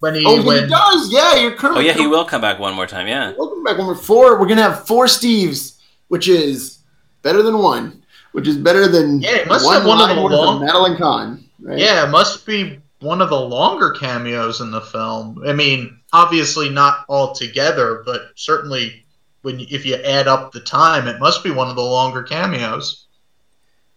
when 0.00 0.14
he 0.14 0.24
Oh, 0.24 0.42
when 0.42 0.64
he 0.64 0.68
does. 0.68 1.10
Yeah, 1.12 1.34
you're 1.36 1.52
Kermit. 1.52 1.78
Oh 1.78 1.80
yeah, 1.80 1.92
he 1.92 2.06
will 2.06 2.24
come 2.24 2.40
back 2.40 2.58
one 2.58 2.74
more 2.74 2.86
time. 2.86 3.06
Yeah. 3.08 3.32
Welcome 3.36 3.64
back. 3.64 3.76
Number 3.78 3.94
four. 3.96 4.38
We're 4.38 4.46
gonna 4.46 4.62
have 4.62 4.86
four 4.86 5.06
Steves, 5.06 5.72
which 6.08 6.28
is 6.28 6.78
better 7.22 7.42
than 7.42 7.58
one, 7.58 8.02
which 8.32 8.46
is 8.46 8.56
better 8.56 8.86
than 8.88 9.20
Yeah, 9.20 9.30
it 9.36 9.48
must 9.48 9.68
have 9.68 9.84
one 9.84 10.00
of 10.00 10.08
the 10.14 10.22
line 10.22 10.32
long- 10.32 10.64
Madeline 10.64 10.96
Kahn. 10.96 11.44
Right? 11.60 11.78
Yeah, 11.78 12.06
it 12.06 12.10
must 12.10 12.46
be 12.46 12.80
one 13.00 13.20
of 13.20 13.30
the 13.30 13.40
longer 13.40 13.90
cameos 13.92 14.60
in 14.60 14.70
the 14.70 14.80
film. 14.80 15.42
I 15.46 15.52
mean, 15.52 16.00
obviously 16.12 16.68
not 16.68 17.04
all 17.08 17.32
together, 17.34 18.02
but 18.04 18.30
certainly 18.36 19.04
when 19.42 19.60
if 19.60 19.86
you 19.86 19.96
add 19.96 20.26
up 20.28 20.52
the 20.52 20.60
time, 20.60 21.06
it 21.08 21.20
must 21.20 21.42
be 21.44 21.50
one 21.50 21.68
of 21.68 21.76
the 21.76 21.82
longer 21.82 22.22
cameos. 22.22 23.06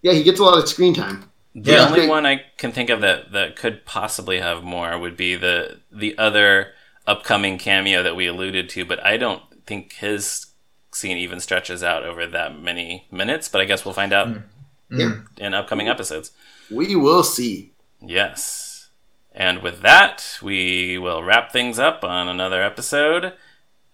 yeah. 0.02 0.14
He 0.14 0.24
gets 0.24 0.40
a 0.40 0.44
lot 0.44 0.58
of 0.58 0.68
screen 0.68 0.94
time. 0.94 1.30
The 1.54 1.74
Yeah. 1.74 1.86
only 1.88 2.08
one 2.08 2.26
I 2.26 2.44
can 2.58 2.72
think 2.72 2.90
of 2.90 3.02
that, 3.02 3.32
that 3.34 3.56
could 3.56 3.86
possibly 3.86 4.40
have 4.40 4.64
more 4.64 4.98
would 4.98 5.18
be 5.18 5.36
the 5.36 5.80
the 5.92 6.18
other 6.18 6.74
upcoming 7.08 7.58
cameo 7.58 8.04
that 8.04 8.16
we 8.16 8.28
alluded 8.28 8.70
to, 8.70 8.86
but 8.86 9.04
I 9.06 9.18
don't 9.18 9.42
think 9.66 9.94
his 9.94 10.48
scene 10.94 11.18
even 11.18 11.40
stretches 11.40 11.84
out 11.84 12.04
over 12.04 12.26
that 12.28 12.60
many 12.60 13.08
minutes. 13.12 13.50
But 13.50 13.62
I 13.62 13.66
guess 13.66 13.84
we'll 13.84 13.94
find 13.94 14.14
out 14.14 14.28
Mm. 14.28 14.44
Yeah. 14.92 15.06
Mm. 15.06 15.40
in 15.40 15.54
upcoming 15.54 15.88
episodes. 15.88 16.32
We 16.70 16.96
will 16.96 17.24
see. 17.24 17.72
Yes. 18.02 18.90
And 19.34 19.64
with 19.64 19.82
that, 19.82 20.38
we 20.42 20.98
will 20.98 21.24
wrap 21.24 21.52
things 21.52 21.80
up 21.80 22.04
on 22.04 22.28
another 22.28 22.62
episode. 22.62 23.34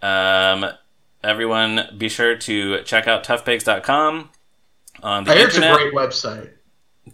Um, 0.01 0.65
everyone, 1.23 1.95
be 1.97 2.09
sure 2.09 2.35
to 2.35 2.81
check 2.83 3.07
out 3.07 3.23
toughpigs.com 3.23 4.29
on 5.03 5.23
the 5.23 5.31
I 5.31 5.35
hear 5.35 5.47
it's 5.47 5.57
a 5.57 5.59
great 5.59 5.93
website. 5.93 6.49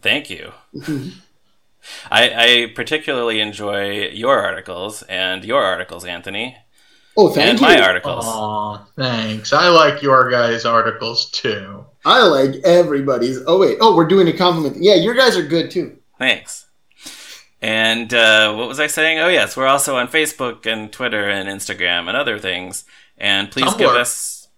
Thank 0.01 0.29
you. 0.29 0.53
I, 2.09 2.29
I 2.69 2.71
particularly 2.73 3.39
enjoy 3.41 4.07
your 4.07 4.39
articles 4.39 5.03
and 5.03 5.43
your 5.43 5.61
articles, 5.63 6.05
Anthony, 6.05 6.57
Oh, 7.15 7.29
thank 7.29 7.49
and 7.49 7.59
you. 7.59 7.67
my 7.67 7.81
articles. 7.81 8.25
Aw, 8.25 8.77
thanks. 8.95 9.53
I 9.53 9.69
like 9.69 10.01
your 10.01 10.29
guys' 10.31 10.65
articles 10.65 11.29
too. 11.29 11.85
I 12.05 12.23
like 12.23 12.55
everybody's. 12.63 13.39
Oh 13.45 13.59
wait. 13.59 13.77
Oh, 13.81 13.95
we're 13.95 14.07
doing 14.07 14.27
a 14.27 14.33
compliment. 14.33 14.77
Yeah, 14.79 14.95
your 14.95 15.13
guys 15.13 15.37
are 15.37 15.45
good 15.45 15.69
too. 15.71 15.97
Thanks. 16.17 16.65
And 17.61 18.13
uh, 18.13 18.53
what 18.55 18.67
was 18.67 18.79
I 18.79 18.87
saying? 18.87 19.19
Oh, 19.19 19.29
yes, 19.29 19.55
we're 19.55 19.67
also 19.67 19.95
on 19.95 20.09
Facebook 20.09 20.65
and 20.65 20.91
Twitter 20.91 21.29
and 21.29 21.47
Instagram 21.47 22.09
and 22.09 22.17
other 22.17 22.37
things. 22.37 22.83
And 23.17 23.49
please 23.51 23.73
give 23.75 23.91
us. 23.91 24.49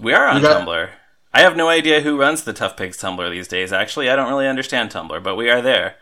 We 0.00 0.12
are 0.12 0.28
on 0.28 0.42
got- 0.42 0.66
Tumblr. 0.66 0.90
I 1.34 1.40
have 1.40 1.56
no 1.56 1.68
idea 1.68 2.00
who 2.00 2.18
runs 2.18 2.44
the 2.44 2.52
Tough 2.52 2.76
Pigs 2.76 2.96
Tumblr 2.96 3.28
these 3.30 3.48
days. 3.48 3.72
Actually, 3.72 4.08
I 4.08 4.16
don't 4.16 4.28
really 4.30 4.46
understand 4.46 4.90
Tumblr, 4.90 5.22
but 5.22 5.36
we 5.36 5.50
are 5.50 5.60
there. 5.60 5.96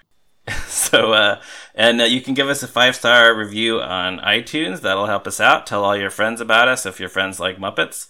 so, 0.67 1.13
uh, 1.13 1.41
and 1.75 2.01
uh, 2.01 2.05
you 2.05 2.21
can 2.21 2.35
give 2.35 2.49
us 2.49 2.63
a 2.63 2.69
five 2.69 2.95
star 2.95 3.35
review 3.35 3.81
on 3.81 4.19
iTunes. 4.21 4.81
That'll 4.81 5.07
help 5.07 5.27
us 5.27 5.41
out. 5.41 5.67
Tell 5.67 5.85
all 5.85 5.97
your 5.97 6.11
friends 6.11 6.41
about 6.41 6.69
us 6.69 6.87
if 6.87 7.01
your 7.01 7.09
friends 7.09 7.41
like 7.41 7.59
Muppets. 7.59 8.07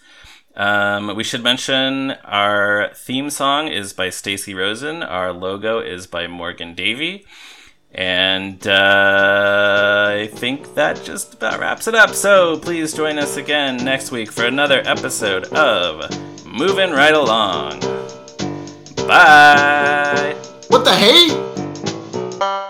Um, 0.56 1.14
we 1.14 1.22
should 1.22 1.42
mention 1.42 2.12
our 2.24 2.90
theme 2.94 3.28
song 3.28 3.68
is 3.68 3.92
by 3.92 4.08
Stacy 4.10 4.54
Rosen. 4.54 5.02
Our 5.02 5.32
logo 5.32 5.80
is 5.80 6.06
by 6.06 6.26
Morgan 6.26 6.74
Davey. 6.74 7.26
And 7.92 8.66
uh, 8.66 10.08
I 10.10 10.26
think 10.34 10.74
that 10.74 11.02
just 11.02 11.34
about 11.34 11.60
wraps 11.60 11.86
it 11.86 11.94
up. 11.94 12.10
So 12.10 12.58
please 12.58 12.92
join 12.92 13.18
us 13.18 13.36
again 13.36 13.78
next 13.78 14.10
week 14.10 14.30
for 14.30 14.44
another 14.44 14.82
episode 14.84 15.46
of 15.54 16.10
Moving 16.44 16.90
Right 16.90 17.14
Along. 17.14 17.80
Bye. 19.06 20.36
What 20.68 20.84
the 20.84 20.94
hey? 20.94 21.55
Thank 22.38 22.65